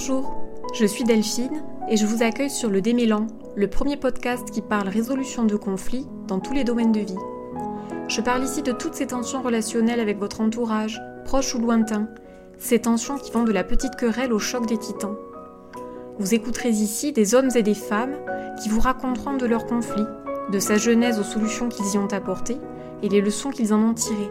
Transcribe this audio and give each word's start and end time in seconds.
Bonjour, 0.00 0.32
je 0.74 0.86
suis 0.86 1.02
Delphine 1.02 1.60
et 1.88 1.96
je 1.96 2.06
vous 2.06 2.22
accueille 2.22 2.50
sur 2.50 2.70
le 2.70 2.80
Démélan, 2.80 3.26
le 3.56 3.68
premier 3.68 3.96
podcast 3.96 4.48
qui 4.48 4.62
parle 4.62 4.86
résolution 4.86 5.42
de 5.42 5.56
conflits 5.56 6.06
dans 6.28 6.38
tous 6.38 6.52
les 6.52 6.62
domaines 6.62 6.92
de 6.92 7.00
vie. 7.00 7.18
Je 8.06 8.20
parle 8.20 8.44
ici 8.44 8.62
de 8.62 8.70
toutes 8.70 8.94
ces 8.94 9.08
tensions 9.08 9.42
relationnelles 9.42 9.98
avec 9.98 10.20
votre 10.20 10.40
entourage, 10.40 11.02
proche 11.24 11.52
ou 11.56 11.58
lointain, 11.58 12.06
ces 12.58 12.78
tensions 12.78 13.18
qui 13.18 13.32
vont 13.32 13.42
de 13.42 13.50
la 13.50 13.64
petite 13.64 13.96
querelle 13.96 14.32
au 14.32 14.38
choc 14.38 14.66
des 14.66 14.78
titans. 14.78 15.16
Vous 16.20 16.32
écouterez 16.32 16.70
ici 16.70 17.10
des 17.10 17.34
hommes 17.34 17.50
et 17.56 17.64
des 17.64 17.74
femmes 17.74 18.14
qui 18.62 18.68
vous 18.68 18.80
raconteront 18.80 19.36
de 19.36 19.46
leurs 19.46 19.66
conflits, 19.66 20.06
de 20.52 20.60
sa 20.60 20.76
genèse 20.76 21.18
aux 21.18 21.24
solutions 21.24 21.68
qu'ils 21.68 21.94
y 21.94 21.98
ont 21.98 22.12
apportées 22.12 22.58
et 23.02 23.08
les 23.08 23.20
leçons 23.20 23.50
qu'ils 23.50 23.74
en 23.74 23.82
ont 23.82 23.94
tirées. 23.94 24.30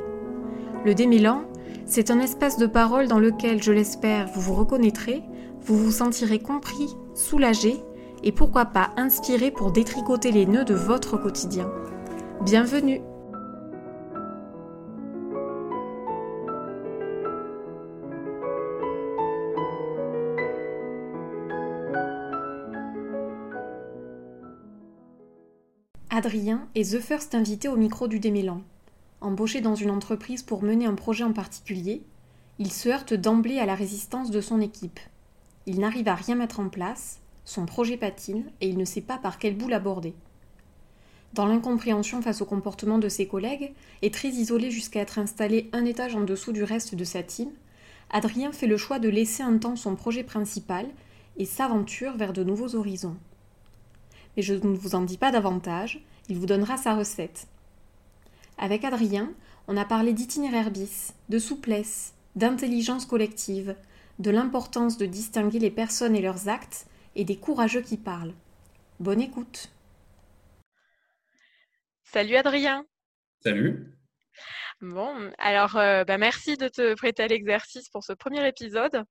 Le 0.86 0.96
démêlant, 0.96 1.42
c'est 1.86 2.10
un 2.10 2.22
espace 2.22 2.58
de 2.58 2.68
parole 2.68 3.10
dans 3.10 3.20
lequel, 3.20 3.62
je 3.62 3.74
l'espère, 3.74 4.30
vous 4.34 4.40
vous 4.40 4.54
reconnaîtrez, 4.54 5.24
vous 5.68 5.78
vous 5.78 5.92
sentirez 5.92 6.40
compris, 6.40 6.96
soulagé 7.14 7.76
et 8.24 8.32
pourquoi 8.32 8.66
pas 8.66 8.92
inspiré 8.96 9.52
pour 9.52 9.74
détricoter 9.74 10.32
les 10.32 10.46
nœuds 10.46 10.64
de 10.64 10.74
votre 10.74 11.18
quotidien. 11.18 11.70
Bienvenue 12.42 13.02
Adrien 26.10 26.70
est 26.76 26.94
The 26.94 27.02
First 27.02 27.36
invité 27.36 27.68
au 27.68 27.76
micro 27.76 28.08
du 28.08 28.20
Démélan. 28.20 28.62
Embauché 29.20 29.60
dans 29.60 29.76
une 29.76 29.92
entreprise 29.92 30.44
pour 30.44 30.64
mener 30.64 30.86
un 30.86 30.96
projet 30.96 31.26
en 31.26 31.34
particulier, 31.34 32.04
il 32.58 32.72
se 32.72 32.88
heurte 32.88 33.14
d'emblée 33.14 33.60
à 33.60 33.66
la 33.66 33.76
résistance 33.76 34.32
de 34.32 34.40
son 34.40 34.62
équipe. 34.62 35.02
Il 35.68 35.80
n'arrive 35.80 36.08
à 36.08 36.16
rien 36.16 36.36
mettre 36.36 36.62
en 36.62 36.70
place, 36.70 37.20
son 37.44 37.66
projet 37.66 37.98
patine 37.98 38.46
et 38.62 38.70
il 38.70 38.78
ne 38.78 38.86
sait 38.86 39.02
pas 39.02 39.18
par 39.18 39.38
quel 39.38 39.56
bout 39.56 39.68
l'aborder. 39.68 40.14
Dans 41.34 41.46
l'incompréhension 41.46 42.22
face 42.22 42.42
au 42.42 42.46
comportement 42.46 42.98
de 42.98 43.10
ses 43.10 43.28
collègues, 43.28 43.74
et 44.02 44.10
très 44.10 44.30
isolé 44.30 44.72
jusqu'à 44.72 45.02
être 45.02 45.20
installé 45.20 45.70
un 45.74 45.84
étage 45.84 46.16
en 46.16 46.22
dessous 46.22 46.54
du 46.54 46.64
reste 46.64 46.96
de 46.96 47.04
sa 47.04 47.22
team, 47.22 47.50
Adrien 48.10 48.54
fait 48.54 48.66
le 48.66 48.78
choix 48.78 48.98
de 48.98 49.10
laisser 49.10 49.44
un 49.44 49.58
temps 49.58 49.76
son 49.76 49.96
projet 49.96 50.24
principal 50.24 50.88
et 51.36 51.46
s'aventure 51.46 52.16
vers 52.16 52.32
de 52.32 52.46
nouveaux 52.46 52.76
horizons. 52.76 53.18
Mais 54.36 54.44
je 54.44 54.54
ne 54.54 54.78
vous 54.78 54.96
en 54.96 55.02
dis 55.02 55.18
pas 55.18 55.32
davantage, 55.32 56.02
il 56.30 56.38
vous 56.38 56.46
donnera 56.46 56.78
sa 56.78 56.96
recette. 56.96 57.48
Avec 58.58 58.86
Adrien, 58.86 59.32
on 59.68 59.76
a 59.76 59.84
parlé 59.84 60.14
d'itinéraire 60.14 60.72
bis, 60.72 61.14
de 61.28 61.40
souplesse, 61.40 62.14
d'intelligence 62.38 63.06
collective, 63.06 63.76
de 64.20 64.32
l'importance 64.32 64.98
de 64.98 65.06
distinguer 65.06 65.60
les 65.60 65.72
personnes 65.72 66.16
et 66.16 66.22
leurs 66.22 66.50
actes 66.50 66.88
et 67.16 67.24
des 67.24 67.38
courageux 67.38 67.82
qui 67.82 67.98
parlent. 67.98 68.34
Bonne 69.00 69.22
écoute. 69.22 69.72
Salut 72.04 72.36
Adrien. 72.36 72.86
Salut. 73.44 73.94
Bon, 74.82 75.32
alors 75.40 75.76
euh, 75.78 76.04
bah, 76.04 76.18
merci 76.18 76.56
de 76.56 76.68
te 76.68 76.94
prêter 76.96 77.24
à 77.24 77.28
l'exercice 77.28 77.90
pour 77.90 78.04
ce 78.04 78.14
premier 78.14 78.48
épisode. 78.48 79.04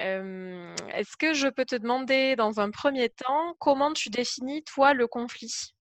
Euh, 0.00 0.74
est-ce 0.94 1.16
que 1.16 1.34
je 1.34 1.48
peux 1.48 1.64
te 1.64 1.76
demander 1.76 2.36
dans 2.36 2.60
un 2.60 2.70
premier 2.70 3.10
temps 3.10 3.54
comment 3.58 3.92
tu 3.92 4.10
définis 4.10 4.62
toi 4.64 4.94
le 4.94 5.06
conflit? 5.06 5.74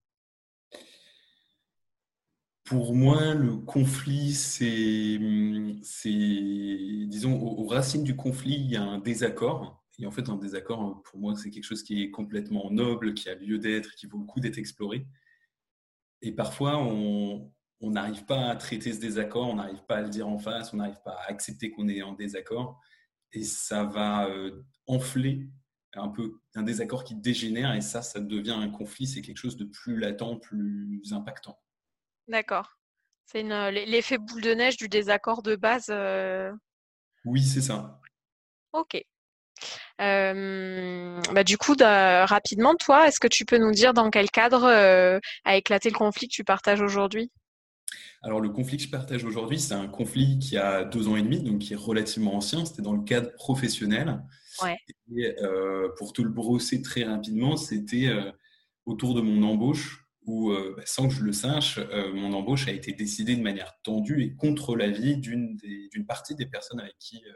Pour 2.68 2.94
moi, 2.94 3.34
le 3.34 3.56
conflit, 3.56 4.34
c'est, 4.34 5.18
disons, 7.08 7.42
aux, 7.42 7.66
racines 7.66 8.04
du 8.04 8.16
conflit, 8.18 8.56
il 8.56 8.70
y 8.70 8.76
a 8.76 8.84
un 8.84 9.00
désaccord. 9.00 9.86
Et 10.00 10.06
en 10.06 10.12
fait, 10.12 10.28
un 10.28 10.36
désaccord, 10.36 11.02
pour 11.04 11.18
moi, 11.18 11.36
c'est 11.38 11.50
quelque 11.50 11.64
chose 11.64 11.82
qui 11.82 12.04
est 12.04 12.12
complètement 12.12 12.70
noble, 12.70 13.14
qui 13.14 13.30
a 13.30 13.36
lieu 13.36 13.58
d'être, 13.58 13.96
qui 13.96 14.06
vaut 14.06 14.20
le 14.20 14.26
coup 14.26 14.42
d'être 14.42 14.58
exploré. 14.58 15.08
Et 16.22 16.34
parfois, 16.34 16.78
on 16.78 17.52
n'arrive 17.82 18.26
pas 18.26 18.50
à 18.50 18.56
traiter 18.58 18.92
ce 18.92 19.00
désaccord, 19.00 19.48
on 19.48 19.56
n'arrive 19.56 19.86
pas 19.88 19.98
à 19.98 20.02
le 20.02 20.10
dire 20.10 20.28
en 20.28 20.38
face, 20.38 20.74
on 20.74 20.78
n'arrive 20.78 21.02
pas 21.06 21.14
à 21.14 21.32
accepter 21.32 21.72
qu'on 21.72 21.88
est 21.88 22.02
en 22.02 22.14
désaccord. 22.14 22.82
Et 23.32 23.44
ça 23.44 23.86
va 23.86 24.28
euh, 24.28 24.64
enfler 24.88 25.48
un 25.94 26.10
peu 26.10 26.42
un 26.54 26.64
désaccord 26.64 27.06
qui 27.06 27.16
dégénère. 27.16 27.74
Et 27.76 27.82
ça, 27.82 28.02
ça 28.02 28.20
devient 28.20 28.52
un 28.52 28.70
conflit. 28.70 29.08
C'est 29.08 29.22
quelque 29.22 29.38
chose 29.38 29.56
de 29.56 29.66
plus 29.66 29.98
latent, 29.98 30.42
plus 30.42 31.14
impactant. 31.14 31.58
D'accord. 32.28 32.78
C'est 33.26 33.44
l'effet 33.44 34.18
boule 34.18 34.42
de 34.42 34.54
neige 34.54 34.78
du 34.78 34.88
désaccord 34.88 35.42
de 35.44 35.56
base. 35.56 35.94
Oui, 37.26 37.44
c'est 37.44 37.62
ça. 37.62 38.00
Ok. 38.74 39.04
bah, 40.00 41.44
du 41.44 41.58
coup, 41.58 41.76
rapidement, 41.80 42.76
toi, 42.76 43.08
est-ce 43.08 43.20
que 43.20 43.28
tu 43.28 43.46
peux 43.46 43.58
nous 43.58 43.72
dire 43.72 43.94
dans 43.94 44.10
quel 44.10 44.30
cadre 44.30 44.66
a 45.46 45.56
éclaté 45.58 45.90
le 45.90 45.98
conflit 45.98 46.28
que 46.28 46.34
tu 46.34 46.44
partages 46.44 46.82
aujourd'hui? 46.82 47.32
Alors, 48.22 48.42
le 48.42 48.50
conflit 48.50 48.78
que 48.78 48.84
je 48.84 48.90
partage 48.90 49.24
aujourd'hui, 49.24 49.60
c'est 49.60 49.74
un 49.74 49.88
conflit 49.88 50.40
qui 50.40 50.58
a 50.58 50.84
deux 50.84 51.08
ans 51.08 51.16
et 51.16 51.22
demi, 51.22 51.42
donc 51.42 51.60
qui 51.60 51.74
est 51.74 51.78
relativement 51.78 52.36
ancien. 52.36 52.66
C'était 52.66 52.82
dans 52.82 52.94
le 52.94 53.04
cadre 53.04 53.34
professionnel. 53.36 54.22
Ouais. 54.62 54.78
Et 55.16 55.36
pour 55.98 56.14
te 56.14 56.22
le 56.22 56.30
brosser 56.30 56.82
très 56.82 57.04
rapidement, 57.04 57.58
c'était 57.58 58.10
autour 58.86 59.16
de 59.16 59.22
mon 59.22 59.44
embauche 59.44 60.06
où, 60.28 60.52
euh, 60.52 60.76
bah, 60.78 60.84
sans 60.86 61.08
que 61.08 61.14
je 61.14 61.24
le 61.24 61.32
sache, 61.32 61.78
euh, 61.78 62.14
mon 62.14 62.34
embauche 62.34 62.68
a 62.68 62.72
été 62.72 62.92
décidée 62.92 63.36
de 63.36 63.42
manière 63.42 63.74
tendue 63.82 64.22
et 64.22 64.36
contre 64.36 64.76
l'avis 64.76 65.18
d'une 65.18 65.58
partie 66.08 66.36
des 66.36 66.46
personnes 66.46 66.80
avec 66.80 66.98
qui 67.00 67.24
euh, 67.26 67.34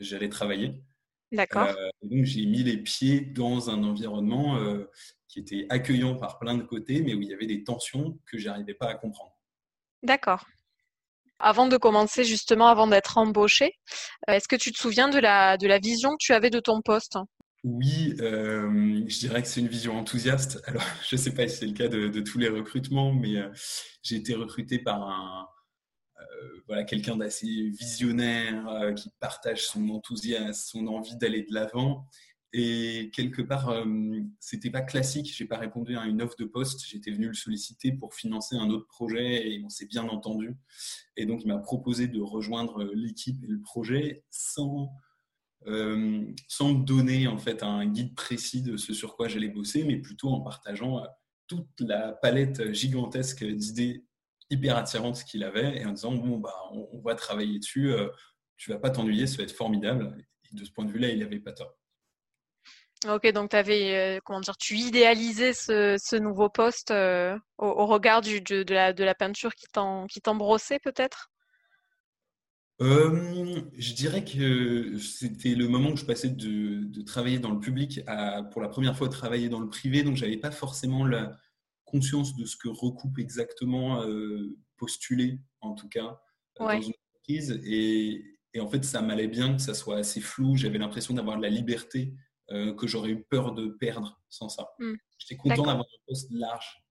j'allais 0.00 0.28
travailler. 0.28 0.82
D'accord. 1.30 1.74
donc 2.02 2.26
j'ai 2.26 2.44
mis 2.44 2.62
les 2.62 2.76
pieds 2.76 3.22
dans 3.22 3.70
un 3.70 3.84
environnement 3.84 4.58
qui 5.28 5.40
était 5.40 5.64
accueillant 5.70 6.14
par 6.14 6.38
plein 6.38 6.58
de 6.58 6.62
côtés, 6.62 7.00
mais 7.00 7.14
où 7.14 7.22
il 7.22 7.28
y 7.28 7.32
avait 7.32 7.46
des 7.46 7.64
tensions 7.64 8.18
que 8.26 8.36
j'arrivais 8.36 8.74
pas 8.74 8.90
à 8.90 8.94
comprendre. 8.96 9.32
D'accord. 10.02 10.44
Avant 11.38 11.68
de 11.68 11.78
commencer 11.78 12.24
justement, 12.24 12.68
avant 12.68 12.86
d'être 12.86 13.16
embauché, 13.16 13.78
est-ce 14.28 14.46
que 14.46 14.56
tu 14.56 14.72
te 14.72 14.78
souviens 14.78 15.08
de 15.08 15.18
la, 15.18 15.56
de 15.56 15.66
la 15.66 15.78
vision 15.78 16.10
que 16.10 16.18
tu 16.20 16.34
avais 16.34 16.50
de 16.50 16.60
ton 16.60 16.82
poste? 16.82 17.16
Oui, 17.64 18.16
euh, 18.20 19.04
je 19.06 19.18
dirais 19.20 19.40
que 19.40 19.46
c'est 19.46 19.60
une 19.60 19.68
vision 19.68 19.96
enthousiaste. 19.96 20.60
Alors, 20.66 20.82
je 21.08 21.14
ne 21.14 21.20
sais 21.20 21.32
pas 21.32 21.46
si 21.46 21.58
c'est 21.58 21.66
le 21.66 21.74
cas 21.74 21.88
de, 21.88 22.20
tous 22.20 22.38
les 22.38 22.48
recrutements, 22.48 23.12
mais 23.12 23.36
euh, 23.36 23.48
j'ai 24.02 24.16
été 24.16 24.34
recruté 24.34 24.80
par 24.80 25.48
euh, 26.70 26.84
quelqu'un 26.84 27.16
d'assez 27.16 27.46
visionnaire 27.46 28.94
qui 28.96 29.10
partage 29.20 29.66
son 29.66 29.88
enthousiasme, 29.90 30.52
son 30.52 30.86
envie 30.88 31.16
d'aller 31.16 31.42
de 31.42 31.54
l'avant. 31.54 32.08
Et 32.54 33.10
quelque 33.14 33.42
part, 33.42 33.74
c'était 34.38 34.70
pas 34.70 34.82
classique. 34.82 35.32
J'ai 35.34 35.46
pas 35.46 35.56
répondu 35.56 35.96
à 35.96 36.04
une 36.04 36.20
offre 36.20 36.36
de 36.38 36.44
poste. 36.44 36.84
J'étais 36.86 37.10
venu 37.10 37.28
le 37.28 37.34
solliciter 37.34 37.92
pour 37.92 38.14
financer 38.14 38.56
un 38.56 38.68
autre 38.70 38.86
projet 38.88 39.50
et 39.50 39.62
on 39.64 39.68
s'est 39.70 39.86
bien 39.86 40.04
entendu. 40.08 40.54
Et 41.16 41.26
donc, 41.26 41.42
il 41.44 41.48
m'a 41.48 41.58
proposé 41.58 42.08
de 42.08 42.20
rejoindre 42.20 42.84
l'équipe 42.94 43.42
et 43.42 43.48
le 43.48 43.60
projet 43.60 44.24
sans 44.30 44.90
euh, 45.66 46.24
sans 46.48 46.72
donner 46.72 47.28
en 47.28 47.38
fait 47.38 47.62
un 47.62 47.86
guide 47.86 48.14
précis 48.14 48.62
de 48.62 48.76
ce 48.76 48.92
sur 48.92 49.16
quoi 49.16 49.28
j'allais 49.28 49.48
bosser, 49.48 49.84
mais 49.84 49.96
plutôt 49.96 50.28
en 50.30 50.40
partageant 50.40 50.98
euh, 50.98 51.06
toute 51.46 51.68
la 51.80 52.12
palette 52.12 52.72
gigantesque 52.72 53.44
d'idées 53.44 54.04
hyper 54.50 54.76
attirantes 54.76 55.22
qu'il 55.24 55.44
avait 55.44 55.78
et 55.78 55.86
en 55.86 55.92
disant 55.92 56.12
bon 56.12 56.38
bah 56.38 56.54
on, 56.72 57.00
va 57.00 57.14
travailler 57.14 57.58
dessus, 57.58 57.92
euh, 57.92 58.08
tu 58.56 58.70
vas 58.70 58.78
pas 58.78 58.90
t'ennuyer, 58.90 59.26
ça 59.26 59.38
va 59.38 59.44
être 59.44 59.52
formidable. 59.52 60.16
De 60.52 60.64
ce 60.64 60.70
point 60.70 60.84
de 60.84 60.90
vue-là, 60.90 61.08
il 61.08 61.20
n'avait 61.20 61.40
pas 61.40 61.52
tort. 61.52 61.74
Ok, 63.08 63.26
donc 63.32 63.54
avais, 63.54 64.20
comment 64.24 64.40
dire, 64.40 64.56
tu 64.58 64.76
idéalisais 64.76 65.54
ce, 65.54 66.18
nouveau 66.18 66.50
poste 66.50 66.90
au, 66.90 67.86
regard 67.86 68.20
de, 68.20 68.72
la, 68.72 68.92
de 68.92 69.02
la 69.02 69.14
peinture 69.14 69.54
qui 69.54 69.66
t'embrossait 70.20 70.78
peut-être? 70.78 71.31
Euh, 72.80 73.60
je 73.76 73.94
dirais 73.94 74.24
que 74.24 74.98
c'était 74.98 75.54
le 75.54 75.68
moment 75.68 75.90
où 75.90 75.96
je 75.96 76.04
passais 76.04 76.28
de, 76.28 77.02
travailler 77.02 77.38
dans 77.38 77.50
le 77.50 77.60
public 77.60 78.00
à, 78.06 78.42
pour 78.42 78.62
la 78.62 78.68
première 78.68 78.96
fois, 78.96 79.08
travailler 79.08 79.48
dans 79.48 79.60
le 79.60 79.68
privé. 79.68 80.02
Donc, 80.02 80.16
j'avais 80.16 80.36
pas 80.36 80.50
forcément 80.50 81.04
la 81.04 81.36
conscience 81.84 82.34
de 82.36 82.44
ce 82.44 82.56
que 82.56 82.68
recoupe 82.68 83.18
exactement 83.18 84.02
euh, 84.02 84.56
postuler, 84.76 85.38
en 85.60 85.74
tout 85.74 85.88
cas, 85.88 86.20
euh, 86.60 86.64
dans 86.64 86.80
une 86.80 86.92
entreprise. 87.10 87.60
Et, 87.64 88.24
en 88.58 88.68
fait, 88.68 88.84
ça 88.84 89.02
m'allait 89.02 89.28
bien 89.28 89.54
que 89.54 89.62
ça 89.62 89.74
soit 89.74 89.98
assez 89.98 90.20
flou. 90.20 90.56
J'avais 90.56 90.78
l'impression 90.78 91.14
d'avoir 91.14 91.38
la 91.38 91.48
liberté 91.48 92.14
que 92.76 92.86
j'aurais 92.86 93.08
eu 93.08 93.22
peur 93.22 93.54
de 93.54 93.68
perdre 93.68 94.20
sans 94.28 94.50
ça. 94.50 94.68
Mmh. 94.78 94.92
J'étais 95.16 95.36
content 95.36 95.62
d'avoir 95.62 95.86
un 95.86 96.02
poste 96.06 96.30
large, 96.32 96.84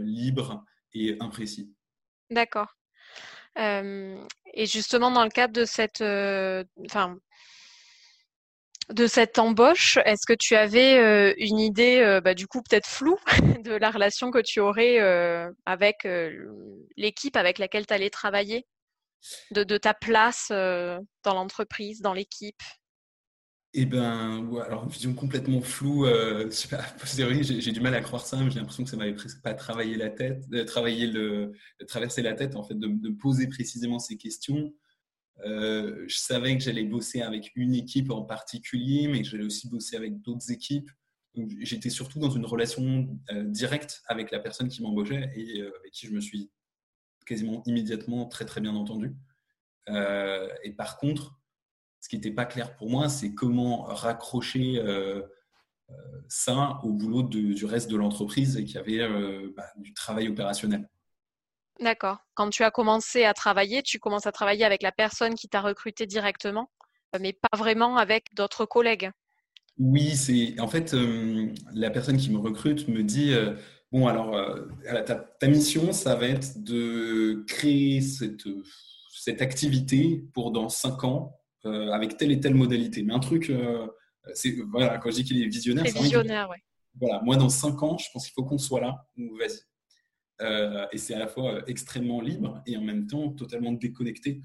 libre 0.00 0.64
et 0.92 1.16
imprécis. 1.20 1.72
D'accord 2.30 2.74
et 4.58 4.66
justement, 4.66 5.12
dans 5.12 5.22
le 5.22 5.30
cadre 5.30 5.52
de 5.52 5.64
cette, 5.64 6.02
enfin, 6.84 7.16
de 8.90 9.06
cette 9.06 9.38
embauche, 9.38 9.98
est-ce 10.04 10.26
que 10.26 10.32
tu 10.36 10.56
avais 10.56 11.32
une 11.38 11.60
idée, 11.60 12.20
bah, 12.24 12.34
du 12.34 12.48
coup 12.48 12.60
peut-être 12.68 12.88
floue, 12.88 13.20
de 13.62 13.74
la 13.74 13.90
relation 13.92 14.32
que 14.32 14.40
tu 14.40 14.58
aurais 14.58 14.98
avec 15.64 16.08
l'équipe 16.96 17.36
avec 17.36 17.58
laquelle 17.58 17.86
tu 17.86 17.94
allais 17.94 18.10
travailler, 18.10 18.66
de, 19.52 19.62
de, 19.62 19.78
ta 19.78 19.94
place 19.94 20.48
dans 20.50 21.34
l'entreprise, 21.34 22.00
dans 22.00 22.12
l'équipe? 22.12 22.60
Eh 23.80 23.86
ben, 23.86 24.50
alors 24.66 24.82
une 24.82 24.90
vision 24.90 25.14
complètement 25.14 25.60
floue. 25.60 26.04
Euh, 26.04 26.50
j'ai 27.16 27.70
du 27.70 27.80
mal 27.80 27.94
à 27.94 28.00
croire 28.00 28.26
ça, 28.26 28.36
mais 28.42 28.50
j'ai 28.50 28.58
l'impression 28.58 28.82
que 28.82 28.90
ça 28.90 28.96
m'avait 28.96 29.14
presque 29.14 29.40
pas 29.40 29.54
travaillé 29.54 29.96
la 29.96 30.10
tête, 30.10 30.48
de 30.48 30.64
travailler 30.64 31.06
le, 31.06 31.52
traverser 31.86 32.22
la 32.22 32.34
tête 32.34 32.56
en 32.56 32.64
fait, 32.64 32.76
de, 32.76 33.08
poser 33.10 33.46
précisément 33.46 34.00
ces 34.00 34.16
questions. 34.16 34.74
Euh, 35.44 36.04
je 36.08 36.18
savais 36.18 36.58
que 36.58 36.64
j'allais 36.64 36.82
bosser 36.82 37.22
avec 37.22 37.52
une 37.54 37.72
équipe 37.72 38.10
en 38.10 38.22
particulier, 38.22 39.06
mais 39.06 39.22
que 39.22 39.28
j'allais 39.28 39.44
aussi 39.44 39.68
bosser 39.68 39.94
avec 39.94 40.20
d'autres 40.22 40.50
équipes. 40.50 40.90
J'étais 41.60 41.90
surtout 41.90 42.18
dans 42.18 42.30
une 42.30 42.46
relation 42.46 43.16
euh, 43.30 43.44
directe 43.44 44.02
avec 44.08 44.32
la 44.32 44.40
personne 44.40 44.66
qui 44.66 44.82
m'embauchait 44.82 45.30
et 45.36 45.60
euh, 45.60 45.70
avec 45.78 45.92
qui 45.92 46.08
je 46.08 46.12
me 46.12 46.20
suis 46.20 46.50
quasiment 47.26 47.62
immédiatement 47.64 48.26
très 48.26 48.44
très 48.44 48.60
bien 48.60 48.74
entendu. 48.74 49.14
et 49.86 50.72
par 50.76 50.98
contre, 50.98 51.37
ce 52.00 52.08
qui 52.08 52.16
n'était 52.16 52.30
pas 52.30 52.44
clair 52.44 52.76
pour 52.76 52.90
moi, 52.90 53.08
c'est 53.08 53.34
comment 53.34 53.82
raccrocher 53.82 54.82
ça 56.28 56.80
au 56.82 56.92
boulot 56.92 57.22
du 57.22 57.64
reste 57.64 57.90
de 57.90 57.96
l'entreprise 57.96 58.56
et 58.56 58.64
qui 58.64 58.78
avait 58.78 59.06
bah, 59.56 59.64
du 59.76 59.94
travail 59.94 60.28
opérationnel. 60.28 60.88
D'accord. 61.80 62.18
Quand 62.34 62.50
tu 62.50 62.64
as 62.64 62.70
commencé 62.70 63.24
à 63.24 63.34
travailler, 63.34 63.82
tu 63.82 63.98
commences 63.98 64.26
à 64.26 64.32
travailler 64.32 64.64
avec 64.64 64.82
la 64.82 64.90
personne 64.90 65.34
qui 65.34 65.48
t'a 65.48 65.60
recruté 65.60 66.06
directement, 66.06 66.70
euh, 67.14 67.18
mais 67.20 67.32
pas 67.32 67.56
vraiment 67.56 67.96
avec 67.96 68.34
d'autres 68.34 68.64
collègues. 68.64 69.10
Oui, 69.78 70.16
c'est 70.16 70.58
en 70.58 70.66
fait 70.66 70.92
euh, 70.94 71.52
la 71.72 71.90
personne 71.90 72.16
qui 72.16 72.30
me 72.30 72.38
recrute 72.38 72.88
me 72.88 73.04
dit 73.04 73.32
euh, 73.32 73.54
bon 73.92 74.08
alors 74.08 74.34
ta, 75.38 75.48
mission 75.48 75.92
ça 75.92 76.16
va 76.16 76.26
être 76.26 76.64
de 76.64 77.44
créer 77.46 78.00
cette, 78.00 78.48
cette 79.14 79.40
activité 79.40 80.24
pour 80.34 80.50
dans 80.50 80.68
cinq 80.68 81.04
ans 81.04 81.37
avec 81.64 82.16
telle 82.16 82.32
et 82.32 82.40
telle 82.40 82.54
modalité. 82.54 83.02
Mais 83.02 83.12
un 83.12 83.18
truc, 83.20 83.52
c'est 84.34 84.56
voilà 84.70 84.98
quand 84.98 85.10
je 85.10 85.16
dis 85.16 85.24
qu'il 85.24 85.42
est 85.42 85.48
visionnaire, 85.48 85.86
c'est 85.86 85.98
visionnaire, 85.98 86.48
ouais. 86.50 86.62
Voilà, 87.00 87.20
moi 87.22 87.36
dans 87.36 87.48
cinq 87.48 87.82
ans, 87.82 87.96
je 87.98 88.06
pense 88.12 88.24
qu'il 88.24 88.32
faut 88.34 88.44
qu'on 88.44 88.58
soit 88.58 88.80
là. 88.80 89.06
Vas-y. 89.16 89.60
Euh, 90.40 90.86
et 90.92 90.98
c'est 90.98 91.14
à 91.14 91.18
la 91.18 91.26
fois 91.26 91.54
euh, 91.54 91.62
extrêmement 91.66 92.20
libre 92.20 92.62
et 92.64 92.76
en 92.76 92.82
même 92.82 93.06
temps 93.08 93.30
totalement 93.30 93.72
déconnecté 93.72 94.42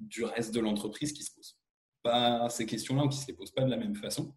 du 0.00 0.24
reste 0.24 0.54
de 0.54 0.60
l'entreprise 0.60 1.12
qui 1.12 1.22
se 1.22 1.34
pose 1.34 1.58
pas 2.02 2.48
ces 2.48 2.66
questions-là 2.66 3.04
ou 3.04 3.08
qui 3.08 3.18
ne 3.18 3.22
se 3.22 3.28
les 3.28 3.34
posent 3.34 3.52
pas 3.52 3.62
de 3.62 3.70
la 3.70 3.76
même 3.76 3.94
façon. 3.94 4.34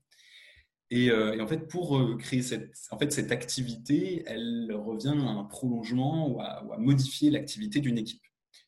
Et, 0.89 1.09
euh, 1.09 1.41
en 1.41 1.47
fait, 1.47 1.67
pour 1.67 2.17
créer 2.17 2.41
cette, 2.41 2.73
en 2.91 2.97
fait, 2.97 3.11
cette 3.11 3.33
activité, 3.33 4.23
elle 4.25 4.71
revient 4.73 5.09
à 5.09 5.29
un 5.29 5.43
prolongement 5.43 6.29
ou 6.29 6.39
à, 6.39 6.77
modifier 6.77 7.29
l'activité 7.29 7.81
d'une 7.81 7.97
équipe. 7.97 8.23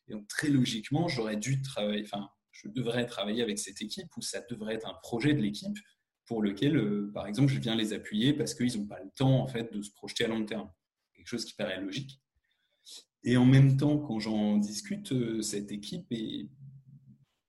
Et 0.08 0.12
donc, 0.12 0.28
très 0.28 0.48
logiquement, 0.48 1.08
j'aurais 1.08 1.36
dû 1.36 1.62
travailler, 1.62 2.02
enfin, 2.04 2.28
je 2.62 2.68
devrais 2.68 3.06
travailler 3.06 3.42
avec 3.42 3.58
cette 3.58 3.80
équipe 3.80 4.08
ou 4.16 4.22
ça 4.22 4.40
devrait 4.48 4.74
être 4.74 4.88
un 4.88 4.94
projet 5.02 5.34
de 5.34 5.40
l'équipe 5.40 5.78
pour 6.26 6.42
lequel, 6.42 7.10
par 7.12 7.26
exemple, 7.26 7.52
je 7.52 7.58
viens 7.58 7.74
les 7.74 7.92
appuyer 7.92 8.32
parce 8.32 8.54
qu'ils 8.54 8.78
n'ont 8.78 8.86
pas 8.86 9.00
le 9.00 9.10
temps 9.16 9.40
en 9.40 9.46
fait, 9.46 9.72
de 9.72 9.82
se 9.82 9.90
projeter 9.90 10.24
à 10.24 10.28
long 10.28 10.44
terme. 10.44 10.70
Quelque 11.14 11.26
chose 11.26 11.44
qui 11.44 11.54
paraît 11.54 11.80
logique. 11.80 12.20
Et 13.22 13.36
en 13.36 13.44
même 13.44 13.76
temps, 13.76 13.98
quand 13.98 14.18
j'en 14.18 14.56
discute, 14.56 15.12
euh, 15.12 15.42
cette 15.42 15.72
équipe, 15.72 16.06
et 16.10 16.48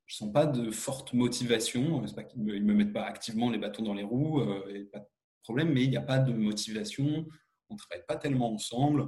je 0.05 0.15
sens 0.15 0.31
pas 0.31 0.45
de 0.45 0.69
forte 0.69 1.13
motivation. 1.13 2.05
C'est 2.05 2.15
pas 2.15 2.23
qu'ils 2.23 2.43
me, 2.43 2.59
me 2.59 2.73
mettent 2.73 2.93
pas 2.93 3.05
activement 3.05 3.49
les 3.49 3.57
bâtons 3.57 3.83
dans 3.83 3.93
les 3.93 4.03
roues, 4.03 4.41
euh, 4.41 4.89
pas 4.91 4.99
de 4.99 5.07
problème, 5.43 5.71
mais 5.71 5.83
il 5.83 5.89
n'y 5.89 5.97
a 5.97 6.01
pas 6.01 6.19
de 6.19 6.33
motivation. 6.33 7.25
On 7.69 7.75
travaille 7.77 8.05
pas 8.05 8.17
tellement 8.17 8.53
ensemble. 8.53 9.07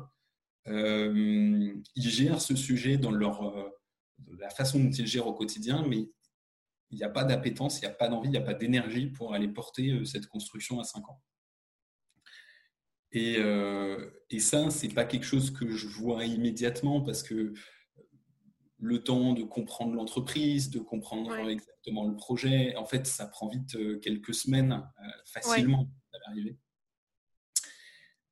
Euh, 0.67 1.73
ils 1.95 2.09
gèrent 2.09 2.39
ce 2.39 2.55
sujet 2.55 2.97
dans 2.97 3.11
leur 3.11 3.43
la 4.37 4.49
façon 4.49 4.79
dont 4.79 4.91
ils 4.91 5.07
gèrent 5.07 5.27
au 5.27 5.33
quotidien, 5.33 5.85
mais 5.87 6.09
il 6.91 6.97
n'y 6.97 7.03
a 7.03 7.09
pas 7.09 7.23
d'appétence, 7.23 7.79
il 7.79 7.81
n'y 7.81 7.87
a 7.87 7.95
pas 7.95 8.07
d'envie, 8.07 8.27
il 8.27 8.31
n'y 8.31 8.37
a 8.37 8.41
pas 8.41 8.53
d'énergie 8.53 9.07
pour 9.07 9.33
aller 9.33 9.47
porter 9.47 10.05
cette 10.05 10.27
construction 10.27 10.79
à 10.79 10.83
5 10.83 11.09
ans. 11.09 11.21
Et, 13.11 13.35
euh, 13.37 14.09
et 14.29 14.39
ça, 14.39 14.69
c'est 14.71 14.89
pas 14.89 15.05
quelque 15.05 15.25
chose 15.25 15.51
que 15.51 15.69
je 15.69 15.87
vois 15.87 16.25
immédiatement 16.25 17.01
parce 17.01 17.21
que 17.23 17.53
le 18.83 19.01
temps 19.01 19.33
de 19.33 19.43
comprendre 19.43 19.93
l'entreprise, 19.93 20.69
de 20.69 20.79
comprendre 20.79 21.33
exactement 21.49 22.05
le 22.05 22.15
projet, 22.15 22.75
en 22.75 22.85
fait, 22.85 23.07
ça 23.07 23.25
prend 23.27 23.47
vite 23.47 23.75
euh, 23.75 23.97
quelques 23.99 24.33
semaines 24.33 24.73
euh, 24.73 25.07
facilement 25.25 25.89
d'arriver. 26.11 26.57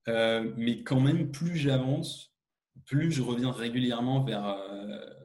Euh, 0.08 0.54
mais 0.58 0.84
quand 0.84 1.00
même, 1.00 1.32
plus 1.32 1.56
j'avance, 1.56 2.31
plus 2.86 3.12
je 3.12 3.22
reviens 3.22 3.52
régulièrement 3.52 4.24
vers, 4.24 4.58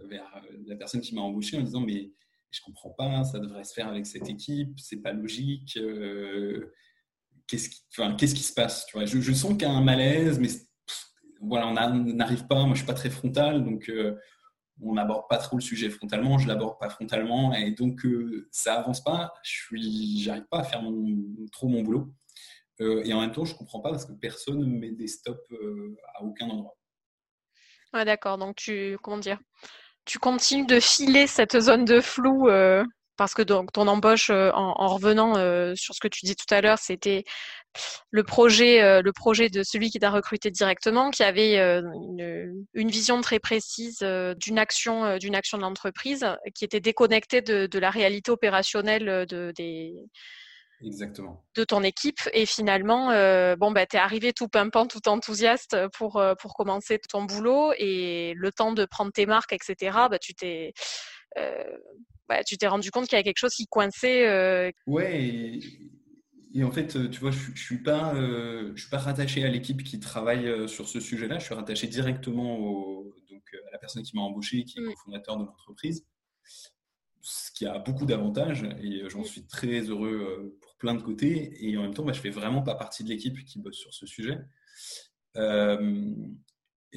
vers 0.08 0.42
la 0.66 0.76
personne 0.76 1.00
qui 1.00 1.14
m'a 1.14 1.20
embauché 1.20 1.56
en 1.56 1.62
disant 1.62 1.80
mais 1.80 2.12
je 2.50 2.60
comprends 2.60 2.90
pas, 2.90 3.24
ça 3.24 3.38
devrait 3.38 3.64
se 3.64 3.72
faire 3.72 3.88
avec 3.88 4.06
cette 4.06 4.28
équipe, 4.28 4.78
c'est 4.78 5.02
pas 5.02 5.12
logique 5.12 5.78
qu'est-ce 7.46 7.68
qui, 7.68 7.82
qu'est-ce 8.18 8.34
qui 8.34 8.42
se 8.42 8.52
passe 8.52 8.86
je, 8.94 9.32
sens 9.32 9.52
qu'il 9.52 9.62
y 9.62 9.64
a 9.64 9.70
un 9.70 9.82
malaise, 9.82 10.38
mais 10.38 10.48
voilà, 11.40 11.68
on 11.68 11.74
n'arrive 11.74 12.46
pas. 12.46 12.64
Moi, 12.64 12.72
je 12.72 12.78
suis 12.78 12.86
pas 12.86 12.94
très 12.94 13.10
frontal, 13.10 13.64
donc 13.64 13.88
euh, 13.88 14.16
on 14.80 14.94
n'aborde 14.94 15.24
pas 15.28 15.38
trop 15.38 15.56
le 15.56 15.62
sujet 15.62 15.90
frontalement. 15.90 16.38
Je 16.38 16.48
l'aborde 16.48 16.78
pas 16.78 16.88
frontalement, 16.88 17.54
et 17.54 17.72
donc 17.72 18.04
euh, 18.04 18.48
ça 18.50 18.80
avance 18.80 19.02
pas. 19.02 19.32
Je 19.42 19.52
suis, 19.52 20.20
j'arrive 20.20 20.46
pas 20.50 20.60
à 20.60 20.64
faire 20.64 20.82
trop 21.52 21.68
mon 21.68 21.82
boulot. 21.82 22.12
Euh, 22.80 23.02
et 23.04 23.12
en 23.14 23.20
même 23.20 23.32
temps, 23.32 23.44
je 23.44 23.54
comprends 23.54 23.80
pas 23.80 23.90
parce 23.90 24.04
que 24.04 24.12
personne 24.12 24.58
ne 24.58 24.66
met 24.66 24.92
des 24.92 25.08
stops 25.08 25.50
à 26.14 26.22
aucun 26.22 26.48
endroit. 26.48 26.75
Ouais, 27.94 28.04
d'accord. 28.04 28.38
Donc 28.38 28.56
tu, 28.56 28.98
comment 29.02 29.18
dire, 29.18 29.38
tu 30.04 30.18
continues 30.18 30.66
de 30.66 30.80
filer 30.80 31.26
cette 31.26 31.58
zone 31.58 31.84
de 31.84 32.00
flou 32.00 32.48
parce 33.16 33.34
que 33.34 33.42
donc 33.42 33.72
ton 33.72 33.88
embauche 33.88 34.30
euh, 34.30 34.50
en, 34.52 34.86
revenant 34.88 35.36
euh, 35.36 35.74
sur 35.74 35.94
ce 35.94 36.00
que 36.00 36.08
tu 36.08 36.26
dis 36.26 36.36
tout 36.36 36.52
à 36.54 36.60
l'heure, 36.60 36.78
c'était 36.78 37.24
le 38.10 38.22
projet, 38.22 38.82
euh, 38.82 39.02
le 39.02 39.12
projet 39.12 39.48
de 39.48 39.62
celui 39.62 39.90
qui 39.90 39.98
t'a 39.98 40.10
recruté 40.10 40.50
directement, 40.50 41.10
qui 41.10 41.22
avait 41.22 41.56
une, 41.56 42.90
vision 42.90 43.20
très 43.20 43.38
précise 43.38 43.98
d'une 44.38 44.58
action, 44.58 45.18
d'une 45.18 45.34
action 45.34 45.58
de 45.58 45.62
l'entreprise, 45.62 46.26
qui 46.54 46.64
était 46.64 46.80
déconnectée 46.80 47.42
de, 47.42 47.78
la 47.78 47.90
réalité 47.90 48.30
opérationnelle 48.30 49.26
de, 49.26 49.52
des, 49.54 49.94
Exactement. 50.84 51.44
de 51.54 51.64
ton 51.64 51.82
équipe. 51.82 52.20
Et 52.32 52.46
finalement, 52.46 53.08
bon, 53.56 53.72
bah, 53.72 53.86
tu 53.86 53.96
es 53.96 53.98
arrivé 53.98 54.32
tout 54.32 54.48
pimpant, 54.48 54.86
tout 54.86 55.08
enthousiaste 55.08 55.76
pour, 55.94 56.22
pour 56.40 56.54
commencer 56.54 56.98
ton 57.08 57.24
boulot. 57.24 57.72
Et 57.78 58.34
le 58.36 58.52
temps 58.52 58.72
de 58.72 58.84
prendre 58.84 59.12
tes 59.12 59.26
marques, 59.26 59.52
etc., 59.52 59.96
bah, 60.10 60.18
tu 60.18 60.34
t'es 60.34 60.72
bah, 62.28 62.42
tu 62.44 62.56
t'es 62.56 62.66
rendu 62.66 62.90
compte 62.90 63.04
qu'il 63.04 63.12
y 63.12 63.16
avait 63.16 63.24
quelque 63.24 63.38
chose 63.38 63.54
qui 63.54 63.66
coinçait. 63.66 64.28
Euh... 64.28 64.70
Ouais, 64.86 65.60
et, 66.54 66.64
en 66.64 66.70
fait, 66.70 66.96
euh, 66.96 67.08
tu 67.08 67.20
vois, 67.20 67.30
je 67.30 67.50
ne 67.50 67.56
suis, 67.56 67.82
pas, 67.82 68.14
euh, 68.14 68.72
je 68.74 68.82
suis 68.82 68.90
pas 68.90 68.98
rattaché 68.98 69.44
à 69.44 69.48
l'équipe 69.48 69.82
qui 69.84 70.00
travaille 70.00 70.48
euh, 70.48 70.66
sur 70.66 70.88
ce 70.88 71.00
sujet-là. 71.00 71.38
Je 71.38 71.44
suis 71.44 71.54
rattaché 71.54 71.86
directement 71.86 72.58
au, 72.58 73.14
donc, 73.30 73.42
à 73.68 73.70
la 73.72 73.78
personne 73.78 74.02
qui 74.02 74.16
m'a 74.16 74.22
embauché, 74.22 74.64
qui 74.64 74.78
est 74.78 74.82
le 74.82 74.88
mm. 74.88 74.96
fondateur 75.04 75.36
de 75.36 75.44
l'entreprise, 75.44 76.06
ce 77.20 77.50
qui 77.52 77.66
a 77.66 77.78
beaucoup 77.78 78.06
d'avantages 78.06 78.64
et 78.82 79.02
j'en 79.08 79.20
mm. 79.20 79.24
suis 79.24 79.46
très 79.46 79.80
heureux 79.80 80.58
plein 80.78 80.94
de 80.94 81.02
côtés. 81.02 81.52
Et 81.60 81.76
en 81.76 81.82
même 81.82 81.94
temps, 81.94 82.04
bah, 82.04 82.12
je 82.12 82.20
fais 82.20 82.30
vraiment 82.30 82.62
pas 82.62 82.74
partie 82.74 83.04
de 83.04 83.08
l'équipe 83.08 83.42
qui 83.44 83.58
bosse 83.58 83.76
sur 83.76 83.92
ce 83.94 84.06
sujet. 84.06 84.38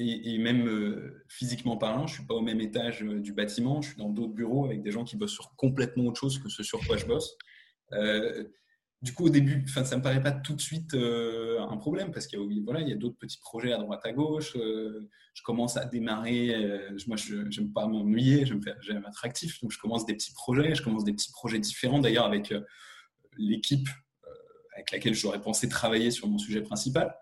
Et, 0.02 0.38
même 0.38 0.66
euh, 0.66 1.24
physiquement 1.28 1.76
parlant, 1.76 2.06
je 2.06 2.14
suis 2.14 2.24
pas 2.24 2.34
au 2.34 2.40
même 2.40 2.60
étage 2.60 3.02
euh, 3.02 3.20
du 3.20 3.34
bâtiment, 3.34 3.82
je 3.82 3.88
suis 3.90 3.98
dans 3.98 4.08
d'autres 4.08 4.32
bureaux 4.32 4.64
avec 4.64 4.82
des 4.82 4.90
gens 4.90 5.04
qui 5.04 5.16
bossent 5.16 5.34
sur 5.34 5.54
complètement 5.56 6.04
autre 6.04 6.18
chose 6.18 6.38
que 6.38 6.48
ce 6.48 6.62
sur 6.62 6.80
quoi 6.86 6.96
je 6.96 7.04
bosse. 7.04 7.36
Euh, 7.92 8.44
du 9.02 9.12
coup, 9.12 9.26
au 9.26 9.28
début, 9.28 9.66
ça 9.68 9.82
ne 9.82 9.96
me 9.96 10.02
paraît 10.02 10.22
pas 10.22 10.32
tout 10.32 10.54
de 10.54 10.60
suite 10.60 10.94
un 10.94 11.76
problème 11.78 12.12
parce 12.12 12.26
qu'il 12.26 12.38
y 12.38 12.42
a, 12.42 12.62
voilà, 12.64 12.80
il 12.80 12.88
y 12.88 12.92
a 12.92 12.96
d'autres 12.96 13.16
petits 13.18 13.38
projets 13.38 13.72
à 13.72 13.78
droite 13.78 14.00
à 14.04 14.12
gauche. 14.12 14.54
je 14.54 15.42
commence 15.42 15.78
à 15.78 15.86
démarrer. 15.86 16.54
moi, 17.06 17.16
je 17.16 17.36
n'aime 17.36 17.72
pas 17.72 17.86
m'ennuyer, 17.86 18.44
j'aime 18.44 18.60
être 19.08 19.24
actif. 19.24 19.58
Donc, 19.62 19.72
je 19.72 19.78
commence 19.78 20.04
des 20.04 20.12
petits 20.12 20.34
projets. 20.34 20.74
Je 20.74 20.82
commence 20.82 21.04
des 21.04 21.14
petits 21.14 21.32
projets 21.32 21.58
différents 21.58 21.98
d'ailleurs 21.98 22.26
avec 22.26 22.52
l'équipe 23.36 23.88
avec 24.74 24.92
laquelle 24.92 25.14
j'aurais 25.14 25.40
pensé 25.40 25.68
travailler 25.68 26.10
sur 26.10 26.28
mon 26.28 26.38
sujet 26.38 26.62
principal. 26.62 27.14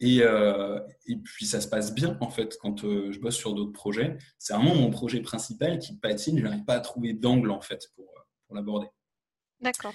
Et, 0.00 0.22
euh, 0.22 0.80
et, 1.06 1.16
puis 1.16 1.44
ça 1.44 1.60
se 1.60 1.68
passe 1.68 1.94
bien 1.94 2.16
en 2.20 2.30
fait 2.30 2.56
quand 2.58 2.84
euh, 2.84 3.12
je 3.12 3.20
bosse 3.20 3.36
sur 3.36 3.54
d'autres 3.54 3.72
projets. 3.72 4.16
C'est 4.38 4.54
vraiment 4.54 4.74
mon 4.74 4.90
projet 4.90 5.20
principal 5.20 5.78
qui 5.78 5.98
patine. 5.98 6.38
Je 6.38 6.42
n'arrive 6.42 6.64
pas 6.64 6.76
à 6.76 6.80
trouver 6.80 7.12
d'angle 7.12 7.50
en 7.50 7.60
fait 7.60 7.86
pour, 7.94 8.06
euh, 8.06 8.20
pour 8.46 8.56
l'aborder. 8.56 8.88
D'accord. 9.60 9.94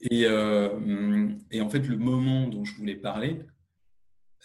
Et, 0.00 0.22
et, 0.22 1.60
en 1.60 1.70
fait, 1.70 1.78
le 1.78 1.96
moment 1.96 2.48
dont 2.48 2.64
je 2.64 2.74
voulais 2.74 2.96
parler, 2.96 3.40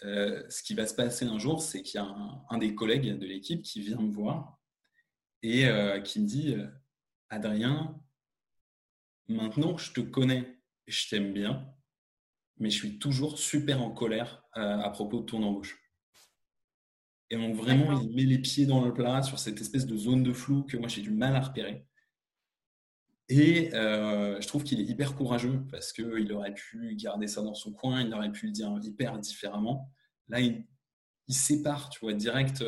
ce 0.02 0.62
qui 0.62 0.74
va 0.74 0.86
se 0.86 0.94
passer 0.94 1.24
un 1.24 1.40
jour, 1.40 1.60
c'est 1.60 1.82
qu'il 1.82 1.96
y 1.96 1.98
a 1.98 2.04
un, 2.04 2.44
un, 2.48 2.58
des 2.58 2.76
collègues 2.76 3.18
de 3.18 3.26
l'équipe 3.26 3.62
qui 3.62 3.80
vient 3.80 4.00
me 4.00 4.12
voir 4.12 4.56
et 5.42 5.68
qui 6.04 6.20
me 6.20 6.26
dit 6.26 6.54
Adrien, 7.28 8.00
maintenant 9.28 9.74
que 9.74 9.82
je 9.82 9.92
te 9.92 10.00
connais 10.00 10.58
et 10.86 10.90
je 10.90 11.08
t'aime 11.08 11.32
bien, 11.32 11.66
mais 12.58 12.70
je 12.70 12.78
suis 12.78 12.98
toujours 12.98 13.38
super 13.38 13.82
en 13.82 13.90
colère 13.90 14.44
euh, 14.56 14.78
à 14.78 14.90
propos 14.90 15.20
de 15.20 15.26
ton 15.26 15.42
embauche. 15.42 15.78
Et 17.30 17.36
donc 17.36 17.54
vraiment, 17.56 18.00
il 18.00 18.14
met 18.14 18.24
les 18.24 18.38
pieds 18.38 18.66
dans 18.66 18.84
le 18.84 18.92
plat 18.92 19.22
sur 19.22 19.38
cette 19.38 19.60
espèce 19.60 19.86
de 19.86 19.96
zone 19.96 20.22
de 20.22 20.32
flou 20.32 20.64
que 20.64 20.78
moi 20.78 20.88
j'ai 20.88 21.02
du 21.02 21.10
mal 21.10 21.36
à 21.36 21.40
repérer. 21.40 21.86
Et 23.28 23.68
je 23.72 24.46
trouve 24.46 24.64
qu'il 24.64 24.80
est 24.80 24.84
hyper 24.84 25.14
courageux 25.14 25.62
parce 25.70 25.92
qu'il 25.92 26.32
aurait 26.32 26.54
pu 26.54 26.96
garder 26.96 27.26
ça 27.26 27.42
dans 27.42 27.52
son 27.52 27.74
coin, 27.74 28.00
il 28.00 28.14
aurait 28.14 28.32
pu 28.32 28.46
le 28.46 28.52
dire 28.52 28.74
hyper 28.82 29.18
différemment. 29.18 29.92
Là, 30.28 30.40
il, 30.40 30.66
il 31.26 31.34
sépare, 31.34 31.90
tu 31.90 32.00
vois, 32.00 32.14
direct 32.14 32.64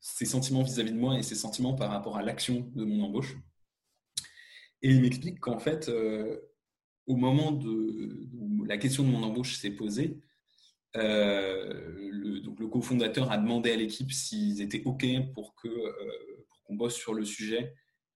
ses 0.00 0.24
sentiments 0.26 0.62
vis-à-vis 0.62 0.92
de 0.92 0.98
moi 0.98 1.18
et 1.18 1.22
ses 1.22 1.34
sentiments 1.34 1.74
par 1.74 1.90
rapport 1.90 2.16
à 2.16 2.22
l'action 2.22 2.70
de 2.74 2.84
mon 2.84 3.04
embauche. 3.04 3.36
Et 4.82 4.90
il 4.90 5.00
m'explique 5.02 5.40
qu'en 5.40 5.58
fait, 5.58 5.88
euh, 5.88 6.40
au 7.06 7.16
moment 7.16 7.52
de, 7.52 8.28
où 8.34 8.64
la 8.64 8.78
question 8.78 9.02
de 9.04 9.08
mon 9.08 9.22
embauche 9.22 9.56
s'est 9.56 9.70
posée, 9.72 10.18
euh, 10.96 11.94
le, 12.10 12.40
donc 12.40 12.58
le 12.58 12.66
cofondateur 12.66 13.30
a 13.30 13.38
demandé 13.38 13.70
à 13.70 13.76
l'équipe 13.76 14.10
s'ils 14.12 14.60
étaient 14.60 14.82
OK 14.84 15.06
pour 15.34 15.54
que 15.54 15.68
euh, 15.68 16.46
pour 16.48 16.62
qu'on 16.64 16.74
bosse 16.74 16.96
sur 16.96 17.14
le 17.14 17.24
sujet. 17.24 17.74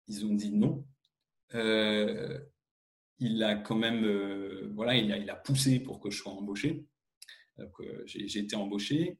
Ils 0.09 0.25
ont 0.27 0.35
dit 0.35 0.53
non. 0.53 0.85
il 3.19 3.43
a 3.43 3.55
quand 3.57 3.77
même, 3.77 4.05
voilà, 4.75 4.97
il 4.97 5.31
a, 5.31 5.37
poussé 5.37 5.81
pour 5.81 6.01
que 6.01 6.11
je 6.11 6.19
sois 6.19 6.33
embauché. 6.33 6.85
J'ai 8.07 8.41
été 8.41 8.57
embauché 8.57 9.19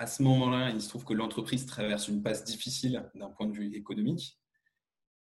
à 0.00 0.06
ce 0.06 0.22
moment-là, 0.22 0.70
il 0.70 0.80
se 0.80 0.88
trouve 0.88 1.04
que 1.04 1.12
l'entreprise 1.12 1.66
traverse 1.66 2.08
une 2.08 2.22
passe 2.22 2.42
difficile 2.42 3.06
d'un 3.14 3.28
point 3.28 3.46
de 3.46 3.52
vue 3.52 3.76
économique. 3.76 4.39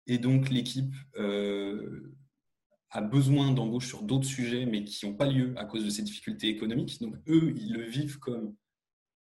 Et 0.07 0.17
donc, 0.17 0.49
l'équipe 0.49 0.93
euh, 1.17 2.13
a 2.89 3.01
besoin 3.01 3.51
d'embauche 3.51 3.87
sur 3.87 4.03
d'autres 4.03 4.27
sujets, 4.27 4.65
mais 4.65 4.83
qui 4.83 5.05
n'ont 5.05 5.15
pas 5.15 5.27
lieu 5.27 5.53
à 5.57 5.65
cause 5.65 5.85
de 5.85 5.89
ces 5.89 6.03
difficultés 6.03 6.47
économiques. 6.49 7.01
Donc, 7.01 7.15
eux, 7.27 7.53
ils 7.57 7.73
le 7.73 7.83
vivent 7.83 8.19
comme 8.19 8.55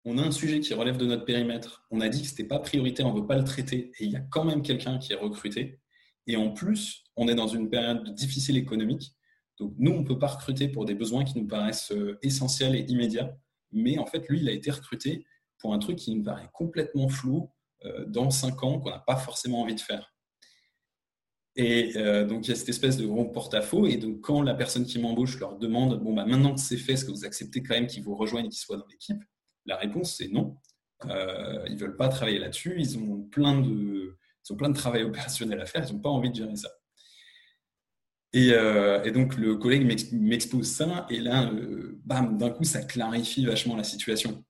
on 0.05 0.17
a 0.17 0.23
un 0.23 0.31
sujet 0.31 0.61
qui 0.61 0.73
relève 0.75 0.97
de 0.97 1.05
notre 1.05 1.25
périmètre, 1.25 1.85
on 1.91 2.01
a 2.01 2.09
dit 2.09 2.23
que 2.23 2.29
ce 2.29 2.33
n'était 2.33 2.45
pas 2.45 2.61
prioritaire, 2.61 3.07
on 3.07 3.15
ne 3.15 3.21
veut 3.21 3.27
pas 3.27 3.37
le 3.37 3.45
traiter, 3.45 3.93
et 3.99 4.05
il 4.05 4.11
y 4.11 4.17
a 4.17 4.21
quand 4.21 4.45
même 4.45 4.63
quelqu'un 4.63 4.99
qui 4.99 5.13
est 5.13 5.17
recruté. 5.17 5.81
Et 6.27 6.37
en 6.37 6.51
plus, 6.51 7.05
on 7.17 7.29
est 7.29 7.35
dans 7.35 7.49
une 7.49 7.69
période 7.69 8.15
difficile 8.15 8.57
économique. 8.57 9.15
Donc, 9.59 9.75
nous, 9.77 9.91
on 9.91 10.01
ne 10.01 10.07
peut 10.07 10.19
pas 10.19 10.29
recruter 10.29 10.69
pour 10.69 10.85
des 10.85 10.95
besoins 10.95 11.25
qui 11.25 11.39
nous 11.39 11.47
paraissent 11.47 11.93
euh, 11.93 12.19
essentiels 12.23 12.77
et 12.77 12.87
immédiats. 12.89 13.37
Mais 13.73 13.99
en 13.99 14.07
fait, 14.07 14.29
lui, 14.29 14.41
il 14.41 14.49
a 14.49 14.53
été 14.53 14.71
recruté 14.71 15.27
pour 15.59 15.75
un 15.75 15.79
truc 15.79 15.97
qui 15.97 16.15
nous 16.15 16.23
paraît 16.23 16.49
complètement 16.53 17.09
flou 17.09 17.51
euh, 17.85 18.05
dans 18.07 18.31
cinq 18.31 18.63
ans, 18.63 18.79
qu'on 18.79 18.91
n'a 18.91 19.01
pas 19.01 19.17
forcément 19.17 19.63
envie 19.63 19.75
de 19.75 19.81
faire. 19.81 20.15
Et 21.59 21.93
euh, 21.97 22.25
donc, 22.25 22.47
il 22.47 22.51
y 22.51 22.53
a 22.53 22.57
cette 22.57 22.71
espèce 22.71 22.97
de 22.97 23.05
gros 23.05 23.27
porte-à-faux. 23.27 23.87
Et 23.87 23.99
donc, 23.99 24.21
quand 24.21 24.41
la 24.43 24.55
personne 24.55 24.87
qui 24.87 24.99
m'embauche 24.99 25.39
leur 25.39 25.59
demande 25.59 26.03
Bon, 26.03 26.15
bah, 26.15 26.25
maintenant 26.25 26.55
que 26.55 26.61
c'est 26.61 26.79
fait, 26.79 26.93
est-ce 26.93 27.05
que 27.05 27.11
vous 27.11 27.25
acceptez 27.25 27.63
quand 27.63 27.75
même 27.75 27.87
qu'ils 27.87 28.03
vous 28.03 28.15
rejoignent 28.15 28.47
et 28.47 28.49
qu'ils 28.49 28.61
soient 28.61 28.79
dans 28.79 28.87
l'équipe? 28.87 29.23
La 29.67 29.77
réponse, 29.77 30.17
c'est 30.17 30.29
non. 30.29 30.57
Euh, 31.07 31.65
ils 31.67 31.75
ne 31.75 31.81
veulent 31.81 31.97
pas 31.97 32.09
travailler 32.09 32.39
là-dessus. 32.39 32.77
Ils 32.79 32.97
ont, 32.97 33.23
plein 33.25 33.61
de, 33.61 34.17
ils 34.49 34.53
ont 34.53 34.57
plein 34.57 34.71
de 34.71 34.77
travail 34.77 35.03
opérationnel 35.05 35.61
à 35.61 35.67
faire. 35.67 35.85
Ils 35.87 35.93
n'ont 35.93 36.01
pas 36.01 36.09
envie 36.09 36.31
de 36.31 36.37
gérer 36.37 36.57
ça. 36.57 36.71
Et, 38.33 38.49
et 38.49 39.11
donc, 39.11 39.37
le 39.37 39.57
collègue 39.57 39.85
m'expose 40.13 40.69
ça. 40.69 41.07
Et 41.11 41.19
là, 41.19 41.51
bam, 42.05 42.37
d'un 42.37 42.51
coup, 42.51 42.63
ça 42.65 42.83
clarifie 42.83 43.47
vachement 43.47 43.75
la 43.75 43.85
situation 43.85 44.45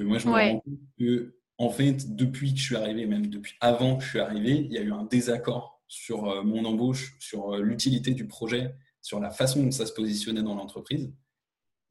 moi, 0.00 0.18
je 0.18 0.28
me 0.28 0.32
rends 0.32 0.60
compte 0.60 0.78
que, 0.98 1.34
en 1.58 1.70
fait, 1.70 2.14
depuis 2.14 2.52
que 2.52 2.60
je 2.60 2.64
suis 2.64 2.76
arrivé, 2.76 3.06
même 3.06 3.26
depuis 3.26 3.54
avant 3.60 3.96
que 3.96 4.04
je 4.04 4.10
suis 4.10 4.20
arrivé, 4.20 4.66
il 4.68 4.72
y 4.72 4.78
a 4.78 4.82
eu 4.82 4.92
un 4.92 5.04
désaccord 5.04 5.77
sur 5.88 6.28
euh, 6.30 6.42
mon 6.42 6.64
embauche, 6.64 7.16
sur 7.18 7.54
euh, 7.54 7.62
l'utilité 7.62 8.12
du 8.12 8.28
projet, 8.28 8.74
sur 9.00 9.18
la 9.18 9.30
façon 9.30 9.62
dont 9.62 9.70
ça 9.70 9.86
se 9.86 9.92
positionnait 9.92 10.42
dans 10.42 10.54
l'entreprise. 10.54 11.12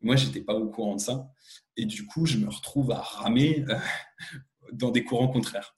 Moi, 0.02 0.16
je 0.16 0.28
n'étais 0.28 0.42
pas 0.42 0.54
au 0.54 0.70
courant 0.70 0.96
de 0.96 1.02
ça. 1.02 1.32
Et 1.76 1.86
du 1.86 2.06
coup, 2.06 2.26
je 2.28 2.38
me 2.38 2.48
retrouve 2.48 2.92
à 2.92 3.02
ramer 3.02 3.66
euh, 3.68 3.76
dans 4.72 4.92
des 4.92 5.04
courants 5.04 5.28
contraires. 5.28 5.76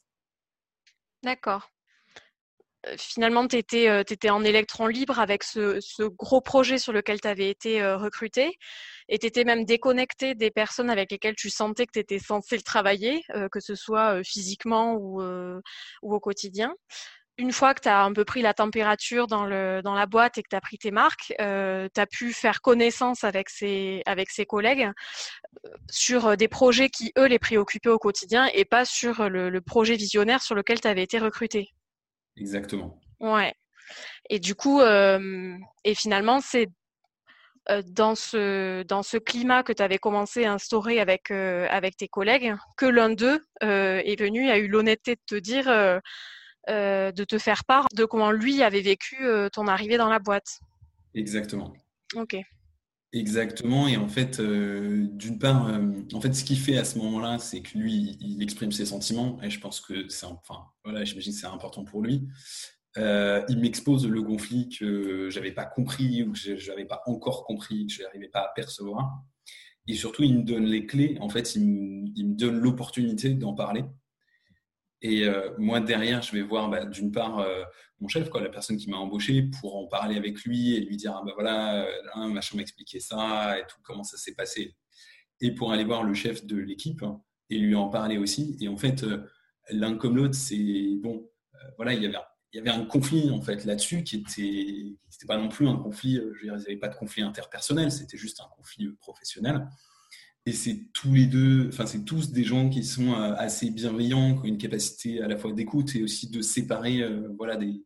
D'accord 1.24 1.70
finalement, 2.98 3.46
tu 3.46 3.58
étais, 3.58 4.30
en 4.30 4.42
électron 4.44 4.88
libre 4.88 5.20
avec 5.20 5.44
ce, 5.44 6.08
gros 6.08 6.40
projet 6.40 6.78
sur 6.78 6.94
lequel 6.94 7.20
tu 7.20 7.28
avais 7.28 7.50
été 7.50 7.86
recruté 7.94 8.54
et 9.10 9.20
tu 9.20 9.28
étais 9.28 9.44
même 9.44 9.66
déconnecté 9.66 10.34
des 10.34 10.50
personnes 10.50 10.90
avec 10.90 11.12
lesquelles 11.12 11.36
tu 11.36 11.50
sentais 11.50 11.86
que 11.86 11.92
tu 11.92 12.00
étais 12.00 12.20
censé 12.20 12.56
le 12.56 12.62
travailler, 12.62 13.22
que 13.52 13.60
ce 13.60 13.76
soit 13.76 14.24
physiquement 14.24 14.94
ou, 14.94 15.22
au 16.02 16.20
quotidien. 16.22 16.74
Une 17.40 17.52
fois 17.52 17.74
que 17.74 17.82
tu 17.82 17.90
as 17.90 18.04
un 18.04 18.14
peu 18.14 18.26
pris 18.26 18.42
la 18.42 18.54
température 18.54 19.26
dans, 19.26 19.46
la 19.46 20.06
boîte 20.06 20.38
et 20.38 20.44
que 20.44 20.50
tu 20.50 20.56
as 20.56 20.62
pris 20.62 20.78
tes 20.78 20.92
marques, 20.92 21.34
tu 21.38 21.44
as 21.44 22.08
pu 22.10 22.34
faire 22.34 22.62
connaissance 22.62 23.24
avec 23.24 23.50
ses, 23.50 24.04
avec 24.06 24.30
ses 24.30 24.46
collègues 24.46 24.92
sur 25.90 26.38
des 26.38 26.48
projets 26.48 26.90
qui, 26.90 27.12
eux, 27.18 27.28
les 27.28 27.40
préoccupaient 27.40 27.90
au 27.90 27.98
quotidien 27.98 28.50
et 28.54 28.66
pas 28.66 28.86
sur 28.86 29.30
le 29.30 29.62
projet 29.62 29.96
visionnaire 29.96 30.42
sur 30.44 30.54
lequel 30.54 30.82
tu 30.82 30.88
avais 30.88 31.04
été 31.04 31.18
recruté. 31.18 31.70
Exactement. 32.38 33.00
Ouais. 33.20 33.54
Et 34.30 34.40
du 34.40 34.56
coup, 34.56 34.82
euh, 34.82 35.56
et 35.84 35.96
finalement, 35.96 36.42
c'est 36.42 36.68
euh, 37.70 37.82
dans 37.86 38.16
ce, 38.16 38.84
dans 38.84 39.04
ce 39.04 39.18
climat 39.18 39.64
que 39.64 39.74
tu 39.74 39.84
avais 39.84 39.98
commencé 39.98 40.46
à 40.46 40.54
instaurer 40.54 41.00
avec, 41.00 41.32
euh, 41.32 41.68
avec 41.70 41.98
tes 41.98 42.08
collègues 42.08 42.56
que 42.78 42.86
l'un 42.86 43.10
d'eux 43.10 43.46
est 43.62 44.20
venu, 44.20 44.50
a 44.50 44.58
eu 44.58 44.68
l'honnêteté 44.68 45.16
de 45.16 45.22
te 45.26 45.36
dire, 45.36 45.66
de 46.68 47.24
te 47.24 47.38
faire 47.38 47.66
part 47.66 47.88
de 47.96 48.06
comment 48.06 48.32
lui 48.32 48.62
avait 48.62 48.82
vécu 48.82 49.18
ton 49.54 49.68
arrivée 49.68 49.98
dans 49.98 50.10
la 50.10 50.20
boîte. 50.20 50.60
Exactement. 51.16 51.74
Ok. 52.16 52.38
Exactement. 53.12 53.88
Et 53.88 53.98
en 53.98 54.08
fait, 54.08 54.40
euh, 54.40 55.08
d'une 55.14 55.40
part, 55.40 55.68
euh, 55.68 55.82
en 56.14 56.22
fait, 56.22 56.34
ce 56.34 56.44
qu'il 56.44 56.60
fait 56.60 56.78
à 56.78 56.84
ce 56.84 57.00
moment-là, 57.00 57.40
c'est 57.40 57.62
que 57.62 57.78
lui, 57.78 58.18
il 58.22 58.44
exprime 58.44 58.72
ses 58.72 58.86
sentiments. 58.86 59.42
Et 59.42 59.50
je 59.50 59.60
pense 59.60 59.82
que 59.82 60.08
c'est, 60.10 60.28
enfin, 60.28 60.66
voilà, 60.84 61.04
j'imagine 61.04 61.34
que 61.34 61.40
c'est 61.40 61.48
important 61.48 61.84
pour 61.84 62.04
lui. 62.04 62.28
Euh, 62.98 63.44
il 63.50 63.60
m'expose 63.60 64.08
le 64.08 64.22
conflit 64.22 64.70
que 64.70 65.30
j'avais 65.30 65.52
pas 65.52 65.66
compris 65.66 66.24
ou 66.24 66.34
que 66.34 66.58
j'avais 66.58 66.86
pas 66.86 67.02
encore 67.08 67.46
compris, 67.46 67.88
que 67.88 67.94
je 67.94 68.04
n'arrivais 68.04 68.28
pas 68.28 68.42
à 68.42 68.52
percevoir. 68.56 69.24
Et 69.88 69.96
surtout, 69.96 70.22
il 70.22 70.38
me 70.38 70.44
donne 70.44 70.66
les 70.66 70.86
clés. 70.86 71.18
En 71.20 71.30
fait, 71.30 71.56
il 71.56 71.66
me 71.66 72.36
donne 72.36 72.60
l'opportunité 72.60 73.34
d'en 73.34 73.56
parler. 73.56 73.84
Et 75.02 75.24
euh, 75.24 75.52
moi, 75.58 75.80
derrière, 75.80 76.22
je 76.22 76.34
vais 76.34 76.42
voir 76.42 76.70
bah, 76.70 76.86
d'une 76.86 77.12
part 77.12 77.40
euh, 77.40 77.64
mon 78.00 78.08
chef, 78.08 78.30
quoi, 78.30 78.42
la 78.42 78.50
personne 78.50 78.78
qui 78.78 78.90
m'a 78.90 78.98
embauché, 78.98 79.44
pour 79.44 79.78
en 79.78 79.88
parler 79.88 80.18
avec 80.18 80.44
lui 80.44 80.76
et 80.76 80.82
lui 80.82 80.98
dire 80.98 81.16
ah, 81.16 81.24
bah, 81.26 81.32
voilà, 81.36 81.86
euh, 81.86 82.28
machin 82.28 82.58
m'a 82.58 82.64
expliqué 82.64 83.00
ça 83.00 83.58
et 83.58 83.64
tout, 83.68 83.80
comment 83.84 84.04
ça 84.04 84.18
s'est 84.18 84.36
passé. 84.36 84.76
Et 85.42 85.54
pour 85.54 85.72
aller 85.72 85.86
voir 85.86 86.04
le 86.04 86.14
chef 86.14 86.46
de 86.46 86.58
l'équipe 86.58 87.02
hein, 87.04 87.22
et 87.50 87.58
lui 87.58 87.76
en 87.76 87.90
parler 87.90 88.18
aussi. 88.18 88.58
Et 88.60 88.68
en 88.68 88.78
fait, 88.78 89.06
l'un 89.70 89.96
comme 89.96 90.18
l'autre, 90.18 90.36
c'est 90.36 90.98
bon, 91.02 91.30
voilà, 91.78 91.94
il 91.94 92.04
y 92.04 92.06
avait 92.06 92.18
il 92.52 92.58
y 92.58 92.60
avait 92.60 92.72
un 92.72 92.84
conflit 92.84 93.30
en 93.30 93.42
fait 93.42 93.64
là-dessus 93.64 94.04
qui 94.04 94.16
était, 94.16 94.98
c'était 95.08 95.28
pas 95.28 95.38
non 95.38 95.50
plus 95.50 95.68
un 95.68 95.76
conflit, 95.76 96.16
je 96.16 96.22
veux 96.22 96.44
dire, 96.46 96.56
il 96.56 96.60
n'y 96.62 96.66
avait 96.66 96.78
pas 96.78 96.88
de 96.88 96.96
conflit 96.96 97.22
interpersonnel, 97.22 97.92
c'était 97.92 98.18
juste 98.18 98.42
un 98.42 98.50
conflit 98.56 98.90
professionnel. 99.00 99.68
Et 100.46 100.54
c'est 100.54 100.88
tous 100.94 101.14
les 101.14 101.26
deux, 101.26 101.68
enfin, 101.68 101.86
c'est 101.86 102.06
tous 102.06 102.32
des 102.32 102.44
gens 102.44 102.70
qui 102.70 102.84
sont 102.84 103.14
euh, 103.14 103.34
assez 103.36 103.70
bienveillants, 103.70 104.36
qui 104.36 104.42
ont 104.42 104.46
une 104.46 104.58
capacité 104.58 105.22
à 105.22 105.28
la 105.28 105.38
fois 105.38 105.52
d'écoute 105.54 105.96
et 105.96 106.04
aussi 106.04 106.30
de 106.30 106.42
séparer 106.42 107.02
euh, 107.02 107.30
voilà, 107.38 107.56
des, 107.56 107.84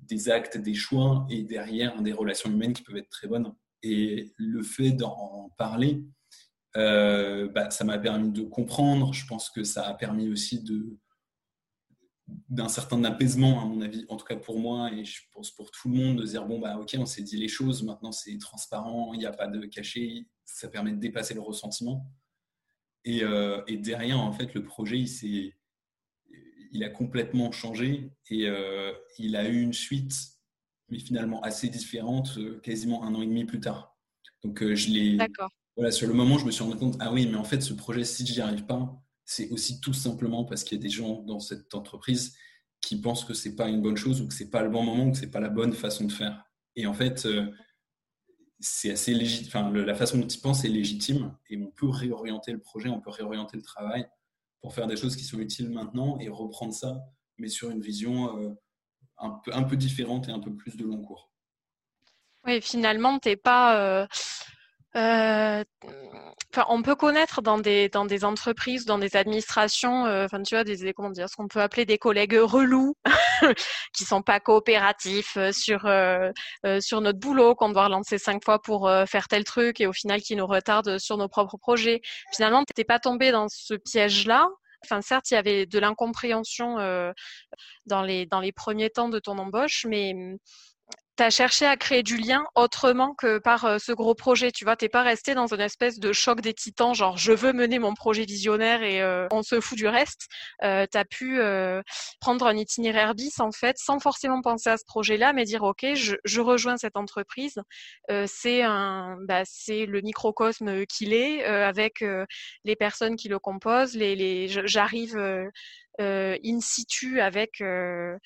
des, 0.00 0.28
actes, 0.28 0.58
des 0.58 0.74
choix 0.74 1.26
et 1.30 1.42
derrière 1.42 2.00
des 2.02 2.12
relations 2.12 2.50
humaines 2.50 2.74
qui 2.74 2.82
peuvent 2.82 2.96
être 2.96 3.08
très 3.08 3.28
bonnes. 3.28 3.52
Et 3.82 4.32
le 4.36 4.62
fait 4.62 4.92
d'en 4.92 5.52
parler, 5.56 6.04
euh, 6.76 7.48
bah, 7.48 7.70
ça 7.70 7.84
m'a 7.84 7.98
permis 7.98 8.30
de 8.30 8.42
comprendre. 8.42 9.12
Je 9.12 9.26
pense 9.26 9.50
que 9.50 9.64
ça 9.64 9.86
a 9.86 9.94
permis 9.94 10.28
aussi 10.28 10.62
de 10.62 10.98
d'un 12.48 12.68
certain 12.68 13.04
apaisement, 13.04 13.62
à 13.62 13.66
mon 13.66 13.80
avis, 13.80 14.04
en 14.08 14.16
tout 14.16 14.24
cas 14.24 14.34
pour 14.34 14.58
moi, 14.58 14.90
et 14.92 15.04
je 15.04 15.22
pense 15.32 15.52
pour 15.52 15.70
tout 15.70 15.88
le 15.88 15.94
monde, 15.94 16.18
de 16.18 16.24
dire 16.24 16.44
bon, 16.44 16.58
bah 16.58 16.76
ok, 16.76 16.96
on 16.98 17.06
s'est 17.06 17.22
dit 17.22 17.36
les 17.36 17.46
choses, 17.46 17.84
maintenant 17.84 18.10
c'est 18.10 18.36
transparent, 18.38 19.12
il 19.14 19.20
n'y 19.20 19.26
a 19.26 19.32
pas 19.32 19.46
de 19.46 19.64
cachet, 19.66 20.26
ça 20.46 20.68
permet 20.68 20.92
de 20.92 20.96
dépasser 20.96 21.34
le 21.34 21.40
ressentiment. 21.40 22.10
Et, 23.04 23.22
euh, 23.22 23.62
derrière, 23.68 24.20
en 24.20 24.32
fait, 24.32 24.54
le 24.54 24.64
projet, 24.64 24.98
il, 24.98 25.52
il 26.72 26.84
a 26.84 26.88
complètement 26.88 27.52
changé 27.52 28.10
et 28.30 28.48
euh, 28.48 28.92
il 29.18 29.36
a 29.36 29.48
eu 29.48 29.60
une 29.60 29.72
suite, 29.72 30.14
mais 30.88 30.98
finalement 30.98 31.42
assez 31.42 31.68
différente, 31.68 32.38
euh, 32.38 32.58
quasiment 32.60 33.04
un 33.04 33.14
an 33.14 33.22
et 33.22 33.26
demi 33.26 33.44
plus 33.44 33.60
tard. 33.60 33.96
Donc, 34.42 34.62
je 34.62 34.90
l'ai. 34.90 35.18
Voilà, 35.76 35.90
sur 35.90 36.08
le 36.08 36.14
moment, 36.14 36.38
je 36.38 36.46
me 36.46 36.50
suis 36.50 36.64
rendu 36.64 36.78
compte, 36.78 36.96
ah 37.00 37.12
oui, 37.12 37.26
mais 37.26 37.36
en 37.36 37.44
fait, 37.44 37.60
ce 37.60 37.74
projet, 37.74 38.02
si 38.02 38.26
je 38.26 38.32
n'y 38.32 38.40
arrive 38.40 38.64
pas, 38.64 38.98
c'est 39.26 39.50
aussi 39.50 39.78
tout 39.80 39.92
simplement 39.92 40.44
parce 40.46 40.64
qu'il 40.64 40.78
y 40.78 40.80
a 40.80 40.82
des 40.82 40.88
gens 40.88 41.22
dans 41.22 41.38
cette 41.38 41.74
entreprise 41.74 42.34
qui 42.80 42.98
pensent 42.98 43.26
que 43.26 43.34
c'est 43.34 43.56
pas 43.56 43.68
une 43.68 43.82
bonne 43.82 43.96
chose 43.96 44.22
ou 44.22 44.26
que 44.26 44.32
c'est 44.32 44.48
pas 44.48 44.62
le 44.62 44.70
bon 44.70 44.82
moment 44.82 45.08
ou 45.08 45.12
que 45.12 45.18
c'est 45.18 45.30
pas 45.30 45.40
la 45.40 45.50
bonne 45.50 45.74
façon 45.74 46.04
de 46.04 46.12
faire. 46.12 46.44
Et 46.76 46.86
en 46.86 46.94
fait, 46.94 47.28
c'est 48.60 48.90
assez 48.90 49.12
légitime. 49.12 49.74
La 49.74 49.94
façon 49.94 50.18
dont 50.18 50.26
ils 50.26 50.40
pensent 50.40 50.64
est 50.64 50.68
légitime 50.68 51.36
et 51.50 51.58
on 51.58 51.70
peut 51.70 51.88
réorienter 51.88 52.52
le 52.52 52.60
projet, 52.60 52.88
on 52.88 53.00
peut 53.00 53.10
réorienter 53.10 53.56
le 53.56 53.62
travail 53.62 54.06
pour 54.60 54.74
faire 54.74 54.86
des 54.86 54.96
choses 54.96 55.16
qui 55.16 55.24
sont 55.24 55.38
utiles 55.38 55.70
maintenant 55.70 56.18
et 56.18 56.28
reprendre 56.28 56.72
ça, 56.72 56.98
mais 57.38 57.48
sur 57.48 57.70
une 57.70 57.80
vision 57.80 58.38
euh, 58.38 58.54
un, 59.18 59.30
peu, 59.44 59.52
un 59.52 59.62
peu 59.62 59.76
différente 59.76 60.28
et 60.28 60.32
un 60.32 60.40
peu 60.40 60.54
plus 60.54 60.76
de 60.76 60.84
long 60.84 61.02
cours. 61.02 61.30
Oui, 62.44 62.60
finalement, 62.62 63.18
tu 63.18 63.28
n'es 63.28 63.36
pas. 63.36 63.80
Euh, 63.80 64.06
euh, 64.96 65.64
on 66.68 66.82
peut 66.82 66.94
connaître 66.94 67.42
dans 67.42 67.58
des, 67.58 67.88
dans 67.88 68.04
des 68.04 68.24
entreprises, 68.24 68.84
dans 68.84 68.98
des 68.98 69.16
administrations, 69.16 70.06
euh, 70.06 70.24
enfin, 70.24 70.42
tu 70.42 70.54
vois, 70.54 70.64
des, 70.64 70.92
comment 70.94 71.10
dire, 71.10 71.28
ce 71.28 71.36
qu'on 71.36 71.48
peut 71.48 71.60
appeler 71.60 71.84
des 71.84 71.98
collègues 71.98 72.38
relous, 72.40 72.96
qui 73.94 74.04
sont 74.04 74.22
pas 74.22 74.40
coopératifs 74.40 75.36
euh, 75.36 75.52
sur, 75.52 75.88
sur 76.80 77.00
notre 77.00 77.18
boulot, 77.18 77.54
qu'on 77.54 77.70
doit 77.70 77.84
relancer 77.84 78.18
cinq 78.18 78.44
fois 78.44 78.60
pour 78.60 78.90
faire 79.06 79.28
tel 79.28 79.44
truc 79.44 79.80
et 79.80 79.86
au 79.86 79.92
final 79.92 80.20
qui 80.20 80.36
nous 80.36 80.46
retardent 80.46 80.98
sur 80.98 81.16
nos 81.16 81.28
propres 81.28 81.56
projets. 81.56 82.00
Finalement, 82.34 82.64
tu 82.64 82.72
n'es 82.76 82.84
pas 82.84 82.98
tombé 82.98 83.30
dans 83.30 83.48
ce 83.48 83.74
piège-là. 83.74 84.48
Enfin, 84.84 85.00
certes, 85.02 85.30
il 85.30 85.34
y 85.34 85.36
avait 85.36 85.66
de 85.66 85.78
l'incompréhension 85.78 86.76
dans, 87.86 88.02
les, 88.02 88.26
dans 88.26 88.40
les 88.40 88.52
premiers 88.52 88.90
temps 88.90 89.08
de 89.08 89.18
ton 89.18 89.38
embauche, 89.38 89.86
mais 89.88 90.14
tu 91.16 91.22
as 91.22 91.30
cherché 91.30 91.64
à 91.66 91.76
créer 91.76 92.02
du 92.02 92.16
lien 92.16 92.44
autrement 92.54 93.14
que 93.14 93.38
par 93.38 93.64
euh, 93.64 93.78
ce 93.78 93.92
gros 93.92 94.14
projet. 94.14 94.52
Tu 94.52 94.64
vois, 94.64 94.76
t'es 94.76 94.88
pas 94.88 95.02
resté 95.02 95.34
dans 95.34 95.52
une 95.52 95.60
espèce 95.60 95.98
de 95.98 96.12
choc 96.12 96.40
des 96.40 96.54
titans, 96.54 96.94
genre 96.94 97.16
je 97.16 97.32
veux 97.32 97.52
mener 97.52 97.78
mon 97.78 97.94
projet 97.94 98.24
visionnaire 98.24 98.82
et 98.82 99.02
euh, 99.02 99.26
on 99.30 99.42
se 99.42 99.60
fout 99.60 99.78
du 99.78 99.88
reste. 99.88 100.26
Euh, 100.62 100.86
tu 100.90 100.98
as 100.98 101.04
pu 101.04 101.40
euh, 101.40 101.82
prendre 102.20 102.46
un 102.46 102.56
itinéraire 102.56 103.14
bis 103.14 103.40
en 103.40 103.52
fait, 103.52 103.76
sans 103.78 103.98
forcément 103.98 104.42
penser 104.42 104.70
à 104.70 104.76
ce 104.76 104.84
projet-là, 104.84 105.32
mais 105.32 105.44
dire 105.44 105.62
ok, 105.62 105.86
je, 105.94 106.16
je 106.24 106.40
rejoins 106.40 106.76
cette 106.76 106.96
entreprise. 106.96 107.58
c'est 108.26 108.62
un, 108.62 109.16
bah, 109.26 109.42
c'est 109.44 109.86
le 109.86 110.00
microcosme 110.02 110.84
qu'il 110.86 111.12
est, 111.12 111.44
avec 111.44 112.04
les 112.64 112.76
personnes 112.76 113.16
qui 113.16 113.28
le 113.28 113.38
composent. 113.38 113.94
Les, 113.94 114.14
les, 114.16 114.48
j'arrive 114.48 115.16
in 115.98 116.60
situ 116.60 117.20
avec 117.20 117.60
euh, 117.60 118.16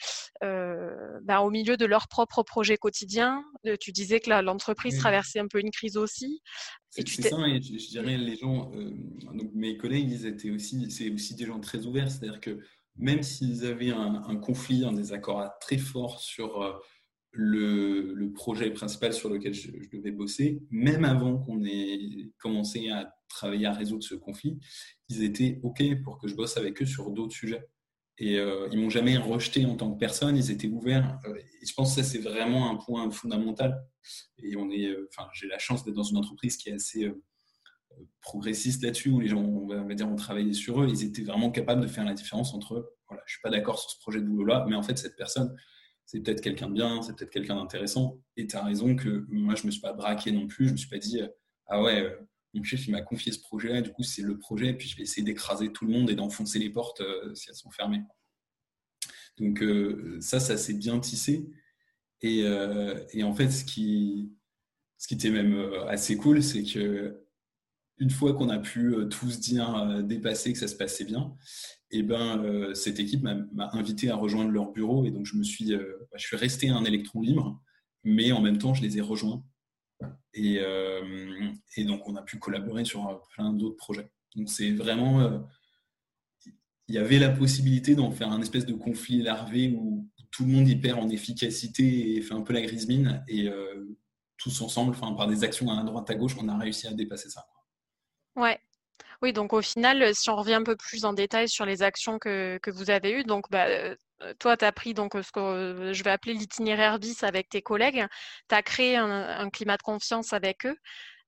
euh, 0.43 1.19
bah, 1.23 1.41
au 1.41 1.51
milieu 1.51 1.77
de 1.77 1.87
leur 1.87 2.09
propre 2.09 2.43
projet 2.43 2.77
quotidien. 2.77 3.45
tu 3.81 3.93
disais 3.93 4.21
que 4.21 4.31
l'entreprise 4.43 4.99
traversait 4.99 5.41
un 5.41 5.49
peu 5.49 5.61
une 5.61 5.71
crise 5.71 5.97
aussi. 5.97 6.41
C'est 6.91 7.07
ça, 7.09 7.47
et 7.47 7.63
je, 7.63 7.89
dirais 7.89 8.17
les 8.17 8.37
gens, 8.37 8.73
donc 9.33 9.51
mes 9.55 9.77
collègues, 9.77 10.11
ils 10.11 10.27
étaient 10.27 10.51
aussi, 10.51 10.91
c'est 10.91 11.11
aussi 11.11 11.35
des 11.35 11.47
gens 11.47 11.61
très 11.61 11.87
ouverts, 11.87 12.11
c'est-à-dire 12.11 12.41
que 12.41 12.59
même 12.97 13.23
s'ils 13.23 13.65
avaient 13.65 13.93
un, 13.93 14.37
conflit, 14.37 14.85
un 14.85 14.93
désaccord 14.93 15.49
très 15.61 15.79
fort 15.79 16.21
sur 16.21 16.83
le, 17.33 18.31
projet 18.35 18.71
principal 18.71 19.13
sur 19.13 19.29
lequel 19.29 19.53
je, 19.53 19.71
devais 19.93 20.13
bosser, 20.13 20.63
même 20.71 21.05
avant 21.05 21.39
qu'on 21.39 21.65
ait 21.65 22.31
commencé 22.39 22.89
à 22.91 23.13
travailler 23.29 23.67
à 23.67 23.73
résoudre 23.73 24.03
ce 24.03 24.15
conflit, 24.15 24.59
ils 25.09 25.23
étaient 25.25 25.61
OK 25.63 25.83
pour 26.03 26.19
que 26.19 26.29
je 26.29 26.35
bosse 26.35 26.57
avec 26.57 26.81
eux 26.81 26.87
sur 26.87 27.11
d'autres 27.11 27.35
sujets. 27.35 27.69
Et 28.19 28.39
euh, 28.39 28.69
ils 28.71 28.79
m'ont 28.79 28.91
jamais 28.91 29.17
rejeté 29.17 29.65
en 29.65 29.77
tant 29.77 29.91
que 29.93 29.99
personne, 29.99 30.37
ils 30.37 30.51
étaient 30.51 30.69
ouverts. 30.69 31.19
Euh, 31.27 31.35
et 31.35 31.67
je 31.67 31.75
pense 31.75 31.95
que 31.95 32.03
ça, 32.03 32.09
c'est 32.09 32.19
vraiment 32.19 32.71
un 32.71 32.77
point 32.77 33.11
fondamental. 33.11 33.83
Et 34.43 34.57
on 34.57 34.71
est, 34.71 34.87
euh, 34.87 35.09
j'ai 35.33 35.47
la 35.47 35.59
chance 35.59 35.85
d'être 35.85 35.95
dans 35.95 36.03
une 36.03 36.19
entreprise 36.19 36.57
qui 36.57 36.69
est 36.69 36.75
assez 36.75 37.05
euh, 37.05 37.23
progressiste 38.21 38.83
là-dessus, 38.83 39.11
où 39.11 39.21
les 39.21 39.29
gens, 39.29 39.43
on 39.43 39.67
va 39.67 39.95
dire, 39.95 40.09
ont 40.09 40.17
travaillé 40.17 40.53
sur 40.53 40.83
eux. 40.83 40.89
Ils 40.89 41.05
étaient 41.05 41.23
vraiment 41.23 41.51
capables 41.51 41.81
de 41.81 41.87
faire 41.87 42.05
la 42.05 42.15
différence 42.15 42.55
entre, 42.55 42.95
voilà, 43.09 43.23
je 43.27 43.33
suis 43.33 43.43
pas 43.43 43.51
d'accord 43.51 43.79
sur 43.79 43.91
ce 43.91 43.99
projet 43.99 44.21
de 44.21 44.27
boulot-là, 44.27 44.67
mais 44.69 44.77
en 44.77 44.83
fait, 44.83 44.99
cette 44.99 45.17
personne, 45.17 45.55
c'est 46.11 46.19
peut-être 46.19 46.41
quelqu'un 46.41 46.69
de 46.69 46.75
bien, 46.75 47.03
c'est 47.03 47.15
peut-être 47.15 47.31
quelqu'un 47.31 47.55
d'intéressant. 47.55 48.21
Et 48.37 48.49
tu 48.49 48.57
as 48.57 48.65
raison 48.65 48.97
que 48.97 49.27
moi, 49.29 49.55
je 49.55 49.65
me 49.65 49.71
suis 49.71 49.81
pas 49.81 49.93
braqué 49.93 50.33
non 50.33 50.49
plus. 50.49 50.67
Je 50.67 50.73
me 50.73 50.77
suis 50.77 50.89
pas 50.89 50.99
dit, 50.99 51.21
ah 51.69 51.81
ouais, 51.81 52.19
mon 52.53 52.65
chef, 52.65 52.85
il 52.89 52.91
m'a 52.91 53.01
confié 53.01 53.31
ce 53.31 53.39
projet, 53.39 53.81
du 53.81 53.93
coup, 53.93 54.03
c'est 54.03 54.23
le 54.23 54.37
projet, 54.37 54.75
puis 54.75 54.89
je 54.89 54.97
vais 54.97 55.05
essayer 55.05 55.23
d'écraser 55.23 55.71
tout 55.71 55.87
le 55.87 55.93
monde 55.93 56.11
et 56.11 56.17
d'enfoncer 56.17 56.59
les 56.59 56.69
portes 56.69 57.01
euh, 57.01 57.33
si 57.37 57.49
elles 57.49 57.55
sont 57.55 57.71
fermées. 57.71 58.03
Donc, 59.39 59.63
euh, 59.63 60.19
ça, 60.21 60.41
ça 60.41 60.57
s'est 60.57 60.75
bien 60.75 60.99
tissé. 60.99 61.49
Et, 62.23 62.43
euh, 62.43 62.99
et, 63.13 63.23
en 63.23 63.33
fait, 63.33 63.51
ce 63.53 63.65
qui, 63.65 64.33
ce 64.99 65.07
qui 65.07 65.15
était 65.15 65.31
même 65.31 65.55
assez 65.87 66.17
cool, 66.17 66.43
c'est 66.43 66.65
que 66.65 67.25
une 68.01 68.11
fois 68.11 68.35
qu'on 68.35 68.49
a 68.49 68.59
pu 68.59 68.95
tous 69.11 69.39
dire 69.39 70.03
dépasser 70.03 70.53
que 70.53 70.59
ça 70.59 70.69
se 70.69 70.75
passait 70.75 71.05
bien, 71.05 71.35
et 71.93 71.99
eh 71.99 72.03
ben, 72.03 72.73
cette 72.75 72.99
équipe 72.99 73.23
m'a 73.23 73.71
invité 73.73 74.11
à 74.11 74.17
rejoindre 74.17 74.51
leur 74.51 74.73
bureau. 74.73 75.05
Et 75.05 75.11
donc, 75.11 75.27
je 75.27 75.37
me 75.37 75.43
suis, 75.43 75.75
bah, 75.75 76.17
je 76.17 76.27
suis 76.27 76.37
resté 76.37 76.69
un 76.69 76.85
électron 76.85 77.21
libre, 77.21 77.61
mais 78.05 78.33
en 78.33 78.41
même 78.41 78.59
temps, 78.59 78.75
je 78.75 78.83
les 78.83 78.99
ai 78.99 79.01
rejoints 79.01 79.45
euh, 80.39 81.53
et, 81.77 81.85
donc, 81.85 82.09
on 82.09 82.17
a 82.17 82.23
pu 82.23 82.39
collaborer 82.39 82.85
sur 82.85 83.23
plein 83.35 83.53
d'autres 83.53 83.77
projets. 83.77 84.11
Donc, 84.37 84.49
c'est 84.49 84.71
vraiment. 84.73 85.21
Euh, 85.21 85.39
il 86.89 86.95
y 86.97 86.99
avait 86.99 87.19
la 87.21 87.31
possibilité 87.31 87.95
d'en 87.95 88.11
faire 88.11 88.33
un 88.33 88.43
espèce 88.43 88.67
de 88.67 88.75
conflit 88.75 89.23
larvé 89.23 89.73
où 89.77 90.09
tout 90.33 90.45
le 90.45 90.51
monde 90.51 90.69
y 90.69 90.75
perd 90.75 90.99
en 90.99 91.09
efficacité 91.09 92.17
et 92.17 92.21
fait 92.21 92.35
un 92.35 92.41
peu 92.41 92.53
la 92.53 92.63
grise 92.63 92.89
mine. 92.89 93.23
Et 93.29 93.49
euh, 93.49 93.97
tous 94.37 94.61
ensemble, 94.61 94.91
enfin, 94.91 95.13
par 95.13 95.29
des 95.29 95.45
actions 95.45 95.71
à 95.71 95.85
droite 95.85 96.11
à 96.11 96.15
gauche, 96.17 96.37
on 96.41 96.49
a 96.49 96.59
réussi 96.59 96.89
à 96.89 96.93
dépasser 96.93 97.29
ça. 97.29 97.47
Ouais, 98.37 98.61
oui, 99.23 99.33
donc 99.33 99.53
au 99.53 99.63
final, 99.63 100.15
si 100.15 100.31
on 100.31 100.37
revient 100.37 100.55
un 100.55 100.63
peu 100.63 100.77
plus 100.77 101.05
en 101.05 101.13
détail 101.13 101.49
sur 101.49 101.67
les 101.67 101.83
actions 101.83 102.19
que, 102.19 102.59
que 102.63 102.71
vous 102.71 102.91
avez 102.91 103.13
eues, 103.13 103.25
donc 103.25 103.51
bah, 103.51 103.67
euh, 104.23 104.35
toi, 104.39 104.57
tu 104.57 104.65
as 104.65 104.73
pris 104.73 104.95
donc 104.95 105.13
ce 105.15 105.33
que 105.33 105.41
euh, 105.41 105.93
je 105.93 106.03
vais 106.05 106.11
appeler 106.11 106.35
l'itinéraire 106.35 106.99
bis 106.99 107.23
avec 107.23 107.49
tes 107.49 107.63
collègues. 107.63 108.07
Tu 108.49 108.55
as 108.55 108.63
créé 108.63 108.97
un, 108.97 109.51
climat 109.51 109.77
de 109.77 109.83
confiance 109.83 110.33
avec 110.33 110.67
eux. 110.67 110.77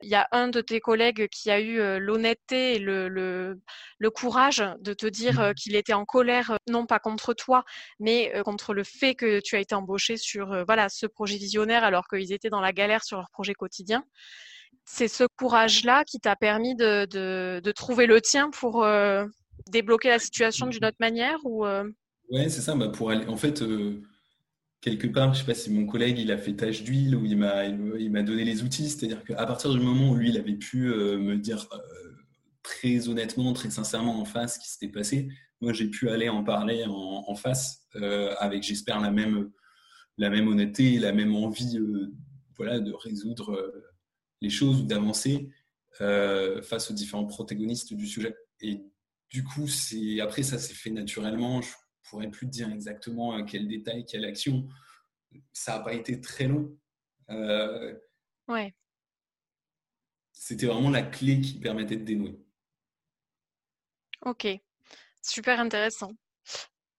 Il 0.02 0.08
y 0.10 0.14
a 0.16 0.26
un 0.32 0.48
de 0.48 0.60
tes 0.60 0.80
collègues 0.80 1.28
qui 1.28 1.50
a 1.50 1.60
eu 1.60 1.80
euh, 1.80 1.98
l'honnêteté 1.98 2.76
et 2.76 2.78
le, 2.78 3.08
le, 3.08 4.10
courage 4.10 4.64
de 4.80 4.94
te 4.94 5.06
dire 5.06 5.40
mmh. 5.40 5.54
qu'il 5.54 5.76
était 5.76 5.92
en 5.92 6.04
colère, 6.04 6.58
non 6.68 6.86
pas 6.86 6.98
contre 6.98 7.34
toi, 7.34 7.64
mais 8.00 8.32
contre 8.44 8.74
le 8.74 8.84
fait 8.84 9.14
que 9.14 9.40
tu 9.40 9.56
as 9.56 9.60
été 9.60 9.74
embauché 9.74 10.16
sur 10.16 10.64
voilà 10.66 10.88
ce 10.88 11.06
projet 11.06 11.36
visionnaire 11.36 11.84
alors 11.84 12.08
qu'ils 12.08 12.32
étaient 12.32 12.50
dans 12.50 12.60
la 12.60 12.72
galère 12.72 13.04
sur 13.04 13.18
leur 13.18 13.30
projet 13.30 13.54
quotidien. 13.54 14.04
C'est 14.84 15.08
ce 15.08 15.24
courage-là 15.38 16.04
qui 16.04 16.20
t'a 16.20 16.36
permis 16.36 16.74
de, 16.74 17.06
de, 17.06 17.72
trouver 17.72 18.06
le 18.06 18.20
tien 18.20 18.50
pour 18.50 18.86
débloquer 19.68 20.08
la 20.08 20.18
situation 20.18 20.66
d'une 20.66 20.84
autre 20.84 20.96
manière 21.00 21.38
ou 21.44 21.64
Ouais, 22.32 22.48
c'est 22.48 22.62
ça. 22.62 22.74
Bah, 22.74 22.88
pour 22.88 23.10
aller, 23.10 23.26
en 23.26 23.36
fait, 23.36 23.60
euh, 23.60 24.00
quelque 24.80 25.06
part, 25.06 25.34
je 25.34 25.40
sais 25.40 25.46
pas 25.46 25.54
si 25.54 25.70
mon 25.70 25.86
collègue 25.86 26.18
il 26.18 26.32
a 26.32 26.38
fait 26.38 26.54
tâche 26.54 26.82
d'huile 26.82 27.14
ou 27.14 27.26
il 27.26 27.36
m'a 27.36 27.66
il, 27.66 28.10
m'a 28.10 28.22
donné 28.22 28.44
les 28.44 28.62
outils. 28.62 28.88
C'est-à-dire 28.88 29.22
qu'à 29.22 29.46
partir 29.46 29.70
du 29.72 29.80
moment 29.80 30.10
où 30.10 30.14
lui 30.16 30.30
il 30.30 30.38
avait 30.38 30.56
pu 30.56 30.86
euh, 30.90 31.18
me 31.18 31.36
dire 31.36 31.68
euh, 31.72 32.16
très 32.62 33.08
honnêtement, 33.08 33.52
très 33.52 33.68
sincèrement 33.70 34.18
en 34.18 34.24
face 34.24 34.54
ce 34.54 34.60
qui 34.60 34.70
s'était 34.70 34.88
passé, 34.88 35.28
moi 35.60 35.74
j'ai 35.74 35.88
pu 35.88 36.08
aller 36.08 36.30
en 36.30 36.42
parler 36.42 36.84
en, 36.88 37.34
face 37.34 37.86
avec, 38.40 38.62
j'espère, 38.62 39.00
la 39.00 39.10
même 39.10 39.50
la 40.18 40.30
même 40.30 40.48
honnêteté, 40.48 40.98
la 40.98 41.12
même 41.12 41.34
envie, 41.34 41.78
voilà, 42.56 42.80
de 42.80 42.92
résoudre 42.92 43.72
les 44.42 44.50
choses 44.50 44.82
ou 44.82 44.84
d'avancer 44.84 45.48
face 45.98 46.90
aux 46.90 46.94
différents 46.94 47.26
protagonistes 47.26 47.94
du 47.94 48.06
sujet. 48.06 48.34
Et 48.60 48.82
du 49.32 49.42
coup, 49.42 49.66
c'est 49.66 50.20
après 50.20 50.42
ça 50.42 50.58
s'est 50.58 50.74
fait 50.74 50.90
naturellement. 50.90 51.62
Je 51.62 51.72
pourrais 52.02 52.30
plus 52.30 52.46
te 52.46 52.52
dire 52.52 52.70
exactement 52.70 53.34
euh, 53.34 53.42
quel 53.44 53.66
détail, 53.66 54.04
quelle 54.04 54.26
action. 54.26 54.68
Ça 55.52 55.78
n'a 55.78 55.84
pas 55.84 55.94
été 55.94 56.20
très 56.20 56.46
long. 56.46 56.76
Euh, 57.30 57.98
ouais. 58.48 58.74
C'était 60.32 60.66
vraiment 60.66 60.90
la 60.90 61.02
clé 61.02 61.40
qui 61.40 61.58
permettait 61.58 61.96
de 61.96 62.04
dénouer. 62.04 62.38
Ok, 64.26 64.46
super 65.22 65.58
intéressant. 65.58 66.12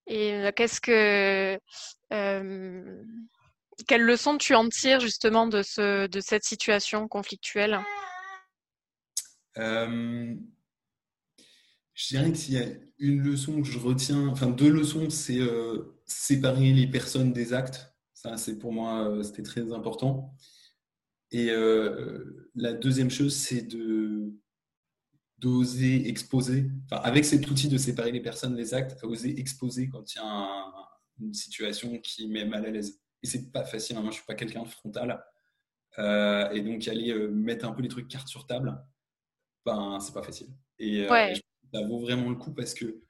Et 0.07 0.33
euh, 0.33 0.51
qu'est-ce 0.51 0.81
que 0.81 1.59
quelle 3.87 4.03
leçon 4.03 4.37
tu 4.37 4.55
en 4.55 4.69
tires 4.69 4.99
justement 4.99 5.47
de 5.47 5.61
ce 5.61 6.07
de 6.07 6.19
cette 6.19 6.43
situation 6.43 7.07
conflictuelle? 7.07 7.79
Je 11.95 12.07
dirais 12.07 12.31
que 12.31 12.37
s'il 12.37 12.55
y 12.55 12.57
a 12.57 12.67
une 12.97 13.21
leçon 13.21 13.61
que 13.61 13.67
je 13.67 13.77
retiens, 13.77 14.27
enfin 14.27 14.49
deux 14.49 14.71
leçons, 14.71 15.09
c'est 15.09 15.39
euh, 15.39 15.99
séparer 16.05 16.73
les 16.73 16.87
personnes 16.87 17.33
des 17.33 17.53
actes. 17.53 17.93
Ça, 18.13 18.37
c'est 18.37 18.57
pour 18.57 18.73
moi, 18.73 19.09
euh, 19.09 19.23
c'était 19.23 19.43
très 19.43 19.71
important. 19.71 20.35
Et 21.31 21.51
euh, 21.51 22.49
la 22.55 22.73
deuxième 22.73 23.09
chose, 23.09 23.35
c'est 23.35 23.61
de 23.61 24.33
d'oser 25.39 26.07
exposer, 26.07 26.71
enfin, 26.85 27.01
avec 27.03 27.25
cet 27.25 27.49
outil 27.51 27.67
de 27.67 27.77
séparer 27.77 28.13
les 28.13 28.21
personnes 28.21 28.55
des 28.55 28.73
actes, 28.73 28.97
à 29.03 29.07
oser 29.07 29.37
exposer 29.39 29.89
quand 29.89 30.15
il 30.15 30.19
y 30.19 30.21
a 30.21 30.73
une 31.19 31.33
situation 31.33 31.99
qui 31.99 32.29
met 32.29 32.45
mal 32.45 32.65
à 32.65 32.69
l'aise. 32.69 33.02
Et 33.23 33.27
c'est 33.27 33.51
pas 33.51 33.63
facile, 33.63 33.97
hein. 33.97 34.01
moi 34.01 34.11
je 34.11 34.17
suis 34.17 34.25
pas 34.25 34.35
quelqu'un 34.35 34.63
de 34.63 34.67
frontal. 34.67 35.23
et 35.97 36.61
donc 36.61 36.87
aller 36.87 37.13
mettre 37.29 37.65
un 37.65 37.71
peu 37.71 37.81
les 37.81 37.89
trucs 37.89 38.07
cartes 38.07 38.27
sur 38.27 38.45
table, 38.45 38.77
ben 39.65 39.99
c'est 39.99 40.13
pas 40.13 40.23
facile. 40.23 40.49
Et, 40.77 41.09
ouais 41.09 41.33
ça 41.73 41.81
vaut 41.81 41.99
vraiment 41.99 42.29
le 42.29 42.35
coup 42.35 42.53
parce 42.53 42.73
que 42.73 43.01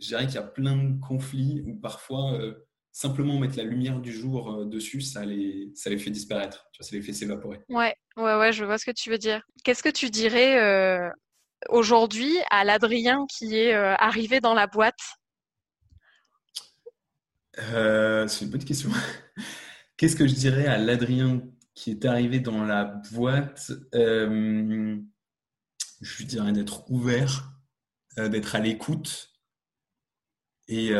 je 0.00 0.08
dirais 0.08 0.26
qu'il 0.26 0.34
y 0.34 0.38
a 0.38 0.42
plein 0.42 0.76
de 0.76 1.00
conflits 1.00 1.62
où 1.66 1.76
parfois 1.76 2.32
euh, 2.34 2.66
simplement 2.90 3.38
mettre 3.38 3.56
la 3.56 3.64
lumière 3.64 4.00
du 4.00 4.12
jour 4.12 4.52
euh, 4.52 4.64
dessus, 4.64 5.00
ça 5.00 5.24
les, 5.24 5.70
ça 5.74 5.90
les 5.90 5.98
fait 5.98 6.10
disparaître, 6.10 6.66
tu 6.72 6.78
vois, 6.78 6.88
ça 6.88 6.96
les 6.96 7.02
fait 7.02 7.12
s'évaporer. 7.12 7.60
Ouais, 7.68 7.94
ouais, 8.16 8.36
ouais, 8.36 8.52
je 8.52 8.64
vois 8.64 8.78
ce 8.78 8.86
que 8.86 8.90
tu 8.90 9.10
veux 9.10 9.18
dire. 9.18 9.42
Qu'est-ce 9.62 9.82
que 9.82 9.90
tu 9.90 10.10
dirais 10.10 10.58
euh, 10.58 11.10
aujourd'hui 11.68 12.32
à 12.50 12.64
l'Adrien 12.64 13.26
qui 13.28 13.56
est 13.56 13.74
arrivé 13.74 14.40
dans 14.40 14.54
la 14.54 14.66
boîte? 14.66 15.00
C'est 17.68 18.44
une 18.44 18.50
bonne 18.50 18.64
question. 18.64 18.90
Qu'est-ce 19.96 20.16
que 20.16 20.26
je 20.26 20.34
dirais 20.34 20.66
à 20.66 20.78
l'Adrien 20.78 21.42
qui 21.74 21.90
est 21.90 22.04
arrivé 22.04 22.40
dans 22.40 22.64
la 22.64 22.84
boîte, 22.84 23.72
euh, 23.94 24.98
je 26.00 26.24
dirais 26.24 26.52
d'être 26.52 26.90
ouvert, 26.90 27.52
euh, 28.18 28.28
d'être 28.28 28.54
à 28.54 28.60
l'écoute 28.60 29.32
et, 30.68 30.90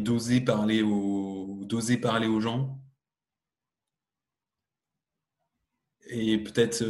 d'oser 0.00 0.40
parler, 0.40 0.82
aux, 0.82 1.66
parler 2.00 2.26
aux 2.26 2.40
gens. 2.40 2.82
Et 6.08 6.38
peut-être 6.38 6.84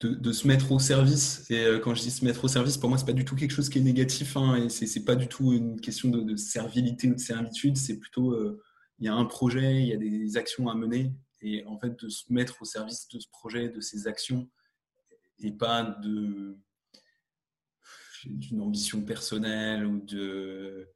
de, 0.00 0.32
se 0.32 0.46
mettre 0.46 0.72
au 0.72 0.78
service. 0.78 1.46
Et 1.50 1.64
euh, 1.64 1.78
quand 1.78 1.94
je 1.94 2.02
dis 2.02 2.10
se 2.10 2.24
mettre 2.24 2.44
au 2.44 2.48
service, 2.48 2.78
pour 2.78 2.88
moi, 2.88 2.98
c'est 2.98 3.06
pas 3.06 3.12
du 3.12 3.24
tout 3.24 3.36
quelque 3.36 3.52
chose 3.52 3.68
qui 3.68 3.78
est 3.78 3.82
négatif. 3.82 4.36
Hein, 4.36 4.56
et 4.56 4.68
c'est, 4.68 5.04
pas 5.04 5.14
du 5.14 5.28
tout 5.28 5.52
une 5.52 5.80
question 5.80 6.08
de, 6.08 6.36
servilité 6.36 7.10
ou 7.10 7.14
de 7.14 7.20
servitude. 7.20 7.76
C'est 7.76 7.98
plutôt, 7.98 8.32
euh, 8.32 8.62
il 8.98 9.06
y 9.06 9.08
a 9.08 9.14
un 9.14 9.26
projet, 9.26 9.82
il 9.82 9.88
y 9.88 9.92
a 9.92 9.96
des 9.96 10.36
actions 10.36 10.68
à 10.68 10.74
mener. 10.74 11.12
Et 11.42 11.64
en 11.66 11.78
fait, 11.78 11.98
de 12.02 12.08
se 12.08 12.32
mettre 12.32 12.62
au 12.62 12.64
service 12.64 13.08
de 13.08 13.18
ce 13.18 13.28
projet, 13.30 13.68
de 13.68 13.80
ces 13.80 14.06
actions, 14.06 14.48
et 15.38 15.52
pas 15.52 15.82
de 15.82 16.56
d'une 18.26 18.60
ambition 18.60 19.00
personnelle 19.02 19.86
ou 19.86 19.98
de 20.00 20.90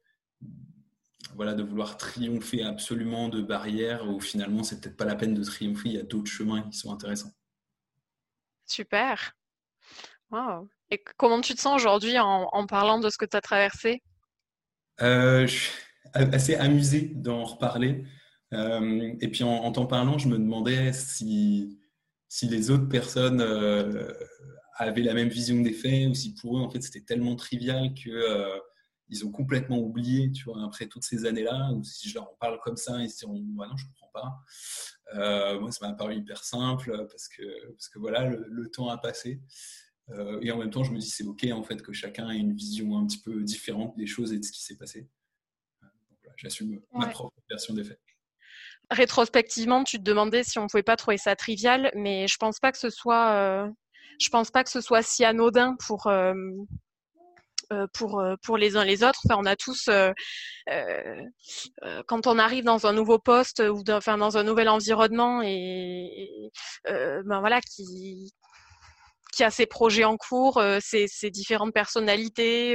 voilà 1.33 1.55
de 1.55 1.63
vouloir 1.63 1.97
triompher 1.97 2.61
absolument 2.61 3.29
de 3.29 3.41
barrières 3.41 4.07
où 4.07 4.19
finalement 4.19 4.61
c'est 4.61 4.79
peut-être 4.79 4.95
pas 4.95 5.05
la 5.05 5.15
peine 5.15 5.33
de 5.33 5.43
triompher 5.43 5.89
il 5.89 5.95
y 5.95 5.99
a 5.99 6.03
d'autres 6.03 6.29
chemins 6.29 6.61
qui 6.69 6.77
sont 6.77 6.93
intéressants 6.93 7.33
Super. 8.65 9.35
Et 10.91 11.03
comment 11.17 11.41
tu 11.41 11.53
te 11.55 11.61
sens 11.61 11.75
aujourd'hui 11.75 12.17
en, 12.19 12.67
parlant 12.67 12.99
de 12.99 13.09
ce 13.09 13.17
que 13.17 13.25
tu 13.25 13.37
as 13.37 13.41
traversé? 13.41 14.01
Euh, 15.01 15.47
Je 15.47 15.53
suis 15.53 15.71
assez 16.13 16.55
amusé 16.55 17.11
d'en 17.15 17.43
reparler. 17.43 18.03
Euh, 18.53 19.13
et 19.21 19.27
puis 19.29 19.43
en, 19.43 19.71
t'en 19.71 19.85
parlant, 19.85 20.17
je 20.17 20.27
me 20.27 20.37
demandais 20.37 20.93
si, 20.93 21.79
si 22.27 22.47
les 22.47 22.69
autres 22.69 22.87
personnes 22.87 23.41
euh, 23.41 24.11
avaient 24.77 25.01
la 25.01 25.13
même 25.13 25.29
vision 25.29 25.61
des 25.61 25.73
faits 25.73 26.09
ou 26.09 26.13
si 26.13 26.35
pour 26.35 26.57
eux, 26.57 26.61
en 26.61 26.69
fait, 26.69 26.81
c'était 26.81 27.01
tellement 27.01 27.35
trivial 27.35 27.93
que 27.93 28.61
ils 29.09 29.25
ont 29.25 29.31
complètement 29.31 29.77
oublié, 29.77 30.31
tu 30.31 30.45
vois, 30.45 30.63
après 30.65 30.87
toutes 30.87 31.03
ces 31.03 31.25
années-là, 31.25 31.71
ou 31.73 31.83
si 31.83 32.09
je 32.09 32.15
leur 32.15 32.23
en 32.31 32.35
parle 32.39 32.59
comme 32.59 32.77
ça, 32.77 32.99
ils 33.01 33.09
se 33.09 33.19
diront, 33.19 33.39
bah 33.39 33.67
non, 33.69 33.77
je 33.77 33.85
comprends 33.85 34.11
pas. 34.13 34.43
Euh, 35.13 35.59
moi, 35.59 35.71
ça 35.71 35.87
m'a 35.87 35.93
paru 35.93 36.15
hyper 36.15 36.43
simple 36.43 37.05
parce 37.09 37.27
que, 37.27 37.71
parce 37.71 37.89
que 37.89 37.99
voilà, 37.99 38.27
le, 38.27 38.71
temps 38.71 38.89
a 38.89 38.97
passé. 38.97 39.41
Euh, 40.09 40.39
et 40.41 40.51
en 40.51 40.57
même 40.57 40.71
temps, 40.71 40.83
je 40.83 40.91
me 40.91 40.97
dis, 40.97 41.09
c'est 41.09 41.23
OK 41.23 41.45
en 41.51 41.63
fait 41.63 41.81
que 41.81 41.93
chacun 41.93 42.29
ait 42.31 42.37
une 42.37 42.53
vision 42.53 42.97
un 42.97 43.05
petit 43.05 43.21
peu 43.21 43.43
différente 43.43 43.95
des 43.97 44.07
choses 44.07 44.33
et 44.33 44.39
de 44.39 44.43
ce 44.43 44.51
qui 44.51 44.63
s'est 44.63 44.77
passé. 44.77 45.07
Euh, 45.83 45.87
j'assume 46.37 46.81
ma 46.91 47.07
propre 47.07 47.37
version 47.49 47.73
des 47.73 47.83
faits. 47.83 47.99
Rétrospectivement, 48.91 49.83
tu 49.83 49.97
te 49.97 50.03
demandais 50.03 50.43
si 50.43 50.59
on 50.59 50.67
pouvait 50.67 50.83
pas 50.83 50.95
trouver 50.95 51.17
ça 51.17 51.35
trivial, 51.35 51.91
mais 51.95 52.27
je 52.27 52.37
pense 52.37 52.59
pas 52.59 52.71
que 52.71 52.77
ce 52.77 52.91
soit, 52.91 53.67
je 54.19 54.29
pense 54.29 54.51
pas 54.51 54.63
que 54.63 54.69
ce 54.69 54.79
soit 54.79 55.01
si 55.01 55.25
anodin 55.25 55.75
pour 55.87 56.07
pour 57.93 58.19
euh, 58.19 58.35
pour 58.43 58.57
les 58.57 58.75
uns 58.77 58.83
les 58.83 59.03
autres. 59.03 59.19
Enfin, 59.25 59.39
on 59.39 59.45
a 59.45 59.55
tous 59.55 59.89
euh, 59.89 60.11
quand 62.07 62.27
on 62.27 62.39
arrive 62.39 62.63
dans 62.63 62.87
un 62.87 62.93
nouveau 62.93 63.19
poste 63.19 63.59
ou 63.61 63.83
dans, 63.83 63.97
enfin 63.97 64.17
dans 64.17 64.37
un 64.37 64.43
nouvel 64.43 64.69
environnement 64.69 65.41
et, 65.43 66.51
ben 66.85 67.39
voilà 67.39 67.61
qui 67.61 68.33
qui 69.33 69.43
a 69.43 69.51
ses 69.51 69.65
projets 69.65 70.05
en 70.05 70.15
cours, 70.15 70.63
ses, 70.79 71.07
ses, 71.09 71.29
différentes 71.29 71.73
personnalités, 71.73 72.71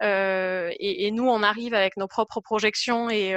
et, 0.00 1.10
nous 1.10 1.28
on 1.28 1.42
arrive 1.42 1.74
avec 1.74 1.96
nos 1.96 2.06
propres 2.06 2.40
projections 2.40 3.10
et 3.10 3.34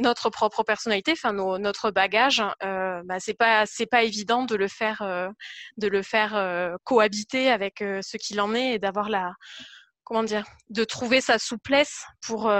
notre 0.00 0.30
propre 0.30 0.62
personnalité, 0.62 1.12
enfin 1.12 1.32
notre 1.32 1.90
bagage, 1.90 2.42
euh, 2.62 3.02
bah, 3.04 3.20
c'est 3.20 3.34
pas 3.34 3.64
c'est 3.66 3.86
pas 3.86 4.04
évident 4.04 4.44
de 4.44 4.54
le 4.54 4.68
faire 4.68 5.02
euh, 5.02 5.28
de 5.76 5.88
le 5.88 6.02
faire 6.02 6.34
euh, 6.36 6.74
cohabiter 6.84 7.50
avec 7.50 7.82
euh, 7.82 8.00
ce 8.02 8.16
qu'il 8.16 8.40
en 8.40 8.54
est 8.54 8.74
et 8.74 8.78
d'avoir 8.78 9.08
la 9.08 9.32
comment 10.04 10.22
dire 10.22 10.44
de 10.70 10.84
trouver 10.84 11.20
sa 11.20 11.38
souplesse 11.38 12.04
pour 12.20 12.50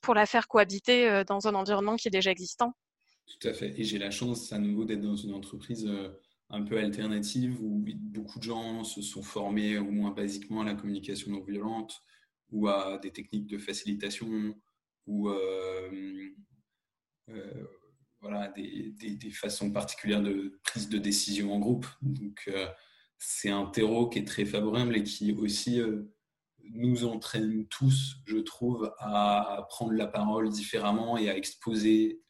pour 0.00 0.14
la 0.14 0.26
faire 0.26 0.46
cohabiter 0.46 1.24
dans 1.26 1.48
un 1.48 1.54
environnement 1.54 1.96
qui 1.96 2.08
est 2.08 2.12
déjà 2.12 2.30
existant. 2.30 2.72
Tout 3.26 3.48
à 3.48 3.52
fait. 3.52 3.74
Et 3.76 3.82
j'ai 3.82 3.98
la 3.98 4.12
chance 4.12 4.52
à 4.52 4.58
nouveau 4.58 4.84
d'être 4.84 5.00
dans 5.00 5.16
une 5.16 5.34
entreprise 5.34 5.90
un 6.50 6.62
peu 6.62 6.78
alternative 6.78 7.60
où 7.60 7.84
beaucoup 7.96 8.38
de 8.38 8.44
gens 8.44 8.84
se 8.84 9.02
sont 9.02 9.22
formés 9.22 9.78
au 9.78 9.90
moins 9.90 10.12
basiquement 10.12 10.60
à 10.60 10.64
la 10.64 10.74
communication 10.74 11.32
non 11.32 11.42
violente 11.42 12.04
ou 12.52 12.68
à 12.68 12.98
des 12.98 13.10
techniques 13.10 13.48
de 13.48 13.58
facilitation 13.58 14.54
ou 15.08 15.28
voilà, 18.20 18.48
des, 18.48 18.92
des, 18.98 19.30
façons 19.30 19.70
particulières 19.70 20.22
de 20.22 20.58
prise 20.64 20.88
de 20.88 20.98
décision 20.98 21.52
en 21.52 21.58
groupe. 21.58 21.86
Donc, 22.02 22.44
euh, 22.48 22.66
c'est 23.18 23.50
un 23.50 23.66
terreau 23.66 24.08
qui 24.08 24.18
est 24.18 24.26
très 24.26 24.44
favorable 24.44 24.96
et 24.96 25.02
qui 25.02 25.32
aussi 25.32 25.80
euh, 25.80 26.12
nous 26.72 27.04
entraîne 27.04 27.66
tous, 27.68 28.16
je 28.26 28.38
trouve, 28.38 28.92
à 28.98 29.66
prendre 29.68 29.92
la 29.92 30.06
parole 30.06 30.48
différemment 30.48 31.16
et 31.16 31.30
à 31.30 31.36
exposer 31.36 32.20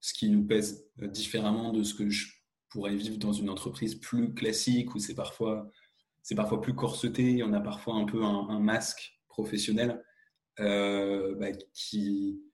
ce 0.00 0.14
qui 0.14 0.28
nous 0.28 0.46
pèse 0.46 0.88
différemment 0.96 1.72
de 1.72 1.82
ce 1.82 1.94
que 1.94 2.08
je 2.08 2.28
pourrais 2.68 2.94
vivre 2.94 3.16
dans 3.16 3.32
une 3.32 3.50
entreprise 3.50 3.96
plus 3.96 4.32
classique 4.32 4.94
où 4.94 4.98
c'est 4.98 5.14
parfois, 5.14 5.68
c'est 6.22 6.36
parfois 6.36 6.60
plus 6.60 6.74
corseté, 6.74 7.42
on 7.42 7.52
a 7.52 7.60
parfois 7.60 7.94
un 7.94 8.04
peu 8.04 8.22
un, 8.22 8.60
masque 8.60 9.18
professionnel 9.28 10.04
bah, 10.58 11.52
qui, 11.72 12.45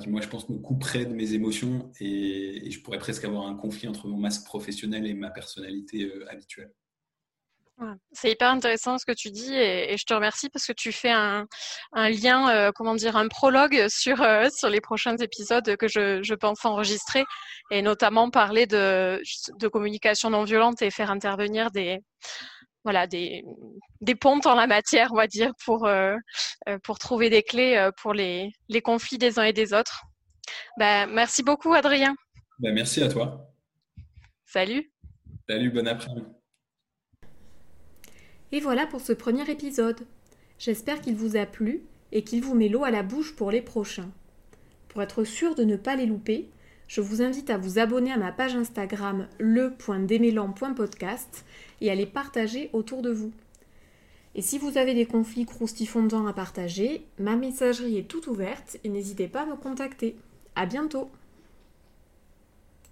qui 0.00 0.08
moi 0.08 0.20
je 0.20 0.28
pense 0.28 0.48
me 0.48 0.58
couperait 0.58 1.04
de 1.04 1.14
mes 1.14 1.34
émotions 1.34 1.90
et, 2.00 2.70
je 2.70 2.80
pourrais 2.80 2.98
presque 2.98 3.24
avoir 3.24 3.46
un 3.46 3.54
conflit 3.54 3.88
entre 3.88 4.06
mon 4.06 4.18
masque 4.18 4.44
professionnel 4.44 5.06
et 5.06 5.14
ma 5.14 5.30
personnalité 5.30 6.04
euh, 6.04 6.30
habituelle. 6.30 6.72
C'est 8.10 8.32
hyper 8.32 8.50
intéressant 8.50 8.98
ce 8.98 9.06
que 9.06 9.12
tu 9.12 9.30
dis 9.30 9.54
et, 9.54 9.96
je 9.96 10.04
te 10.04 10.12
remercie 10.12 10.48
parce 10.50 10.66
que 10.66 10.72
tu 10.72 10.90
fais 10.90 11.12
un, 11.12 11.46
lien, 11.94 12.50
euh, 12.50 12.72
comment 12.74 12.96
dire, 12.96 13.16
un 13.16 13.28
prologue 13.28 13.86
sur, 13.88 14.20
euh, 14.20 14.48
sur 14.52 14.68
les 14.68 14.80
prochains 14.80 15.16
épisodes 15.16 15.76
que 15.76 15.86
je, 15.86 16.34
pense 16.34 16.64
enregistrer 16.64 17.24
et 17.70 17.80
notamment 17.80 18.30
parler 18.30 18.66
de 18.66 19.20
communication 19.68 20.30
non 20.30 20.42
violente 20.42 20.82
et 20.82 20.90
faire 20.90 21.12
intervenir 21.12 21.70
des, 21.70 22.00
voilà 22.88 23.06
des, 23.06 23.44
des 24.00 24.14
pontes 24.14 24.46
en 24.46 24.54
la 24.54 24.66
matière, 24.66 25.12
on 25.12 25.16
va 25.16 25.26
dire, 25.26 25.52
pour, 25.62 25.84
euh, 25.84 26.16
euh, 26.70 26.78
pour 26.82 26.98
trouver 26.98 27.28
des 27.28 27.42
clés 27.42 27.76
euh, 27.76 27.90
pour 28.00 28.14
les, 28.14 28.50
les 28.70 28.80
conflits 28.80 29.18
des 29.18 29.38
uns 29.38 29.42
et 29.42 29.52
des 29.52 29.74
autres. 29.74 30.04
Ben, 30.78 31.06
merci 31.06 31.42
beaucoup, 31.42 31.74
Adrien. 31.74 32.16
Ben, 32.60 32.72
merci 32.72 33.02
à 33.02 33.08
toi. 33.08 33.52
Salut. 34.46 34.90
Salut, 35.46 35.70
bon 35.70 35.86
après-midi. 35.86 36.24
Et 38.52 38.60
voilà 38.60 38.86
pour 38.86 39.02
ce 39.02 39.12
premier 39.12 39.46
épisode. 39.50 40.06
J'espère 40.58 41.02
qu'il 41.02 41.14
vous 41.14 41.36
a 41.36 41.44
plu 41.44 41.82
et 42.10 42.24
qu'il 42.24 42.42
vous 42.42 42.54
met 42.54 42.70
l'eau 42.70 42.84
à 42.84 42.90
la 42.90 43.02
bouche 43.02 43.36
pour 43.36 43.50
les 43.50 43.60
prochains. 43.60 44.10
Pour 44.88 45.02
être 45.02 45.24
sûr 45.24 45.54
de 45.54 45.64
ne 45.64 45.76
pas 45.76 45.94
les 45.94 46.06
louper, 46.06 46.48
je 46.88 47.00
vous 47.00 47.22
invite 47.22 47.50
à 47.50 47.58
vous 47.58 47.78
abonner 47.78 48.10
à 48.10 48.16
ma 48.16 48.32
page 48.32 48.56
Instagram 48.56 49.28
le.démélan.podcast 49.38 51.44
et 51.80 51.90
à 51.90 51.94
les 51.94 52.06
partager 52.06 52.70
autour 52.72 53.02
de 53.02 53.12
vous. 53.12 53.30
Et 54.34 54.42
si 54.42 54.58
vous 54.58 54.76
avez 54.78 54.94
des 54.94 55.06
conflits 55.06 55.46
croustifondants 55.46 56.26
à 56.26 56.32
partager, 56.32 57.04
ma 57.18 57.36
messagerie 57.36 57.98
est 57.98 58.08
toute 58.08 58.26
ouverte 58.26 58.78
et 58.84 58.88
n'hésitez 58.88 59.28
pas 59.28 59.42
à 59.42 59.46
me 59.46 59.56
contacter. 59.56 60.16
À 60.56 60.64
bientôt! 60.66 61.10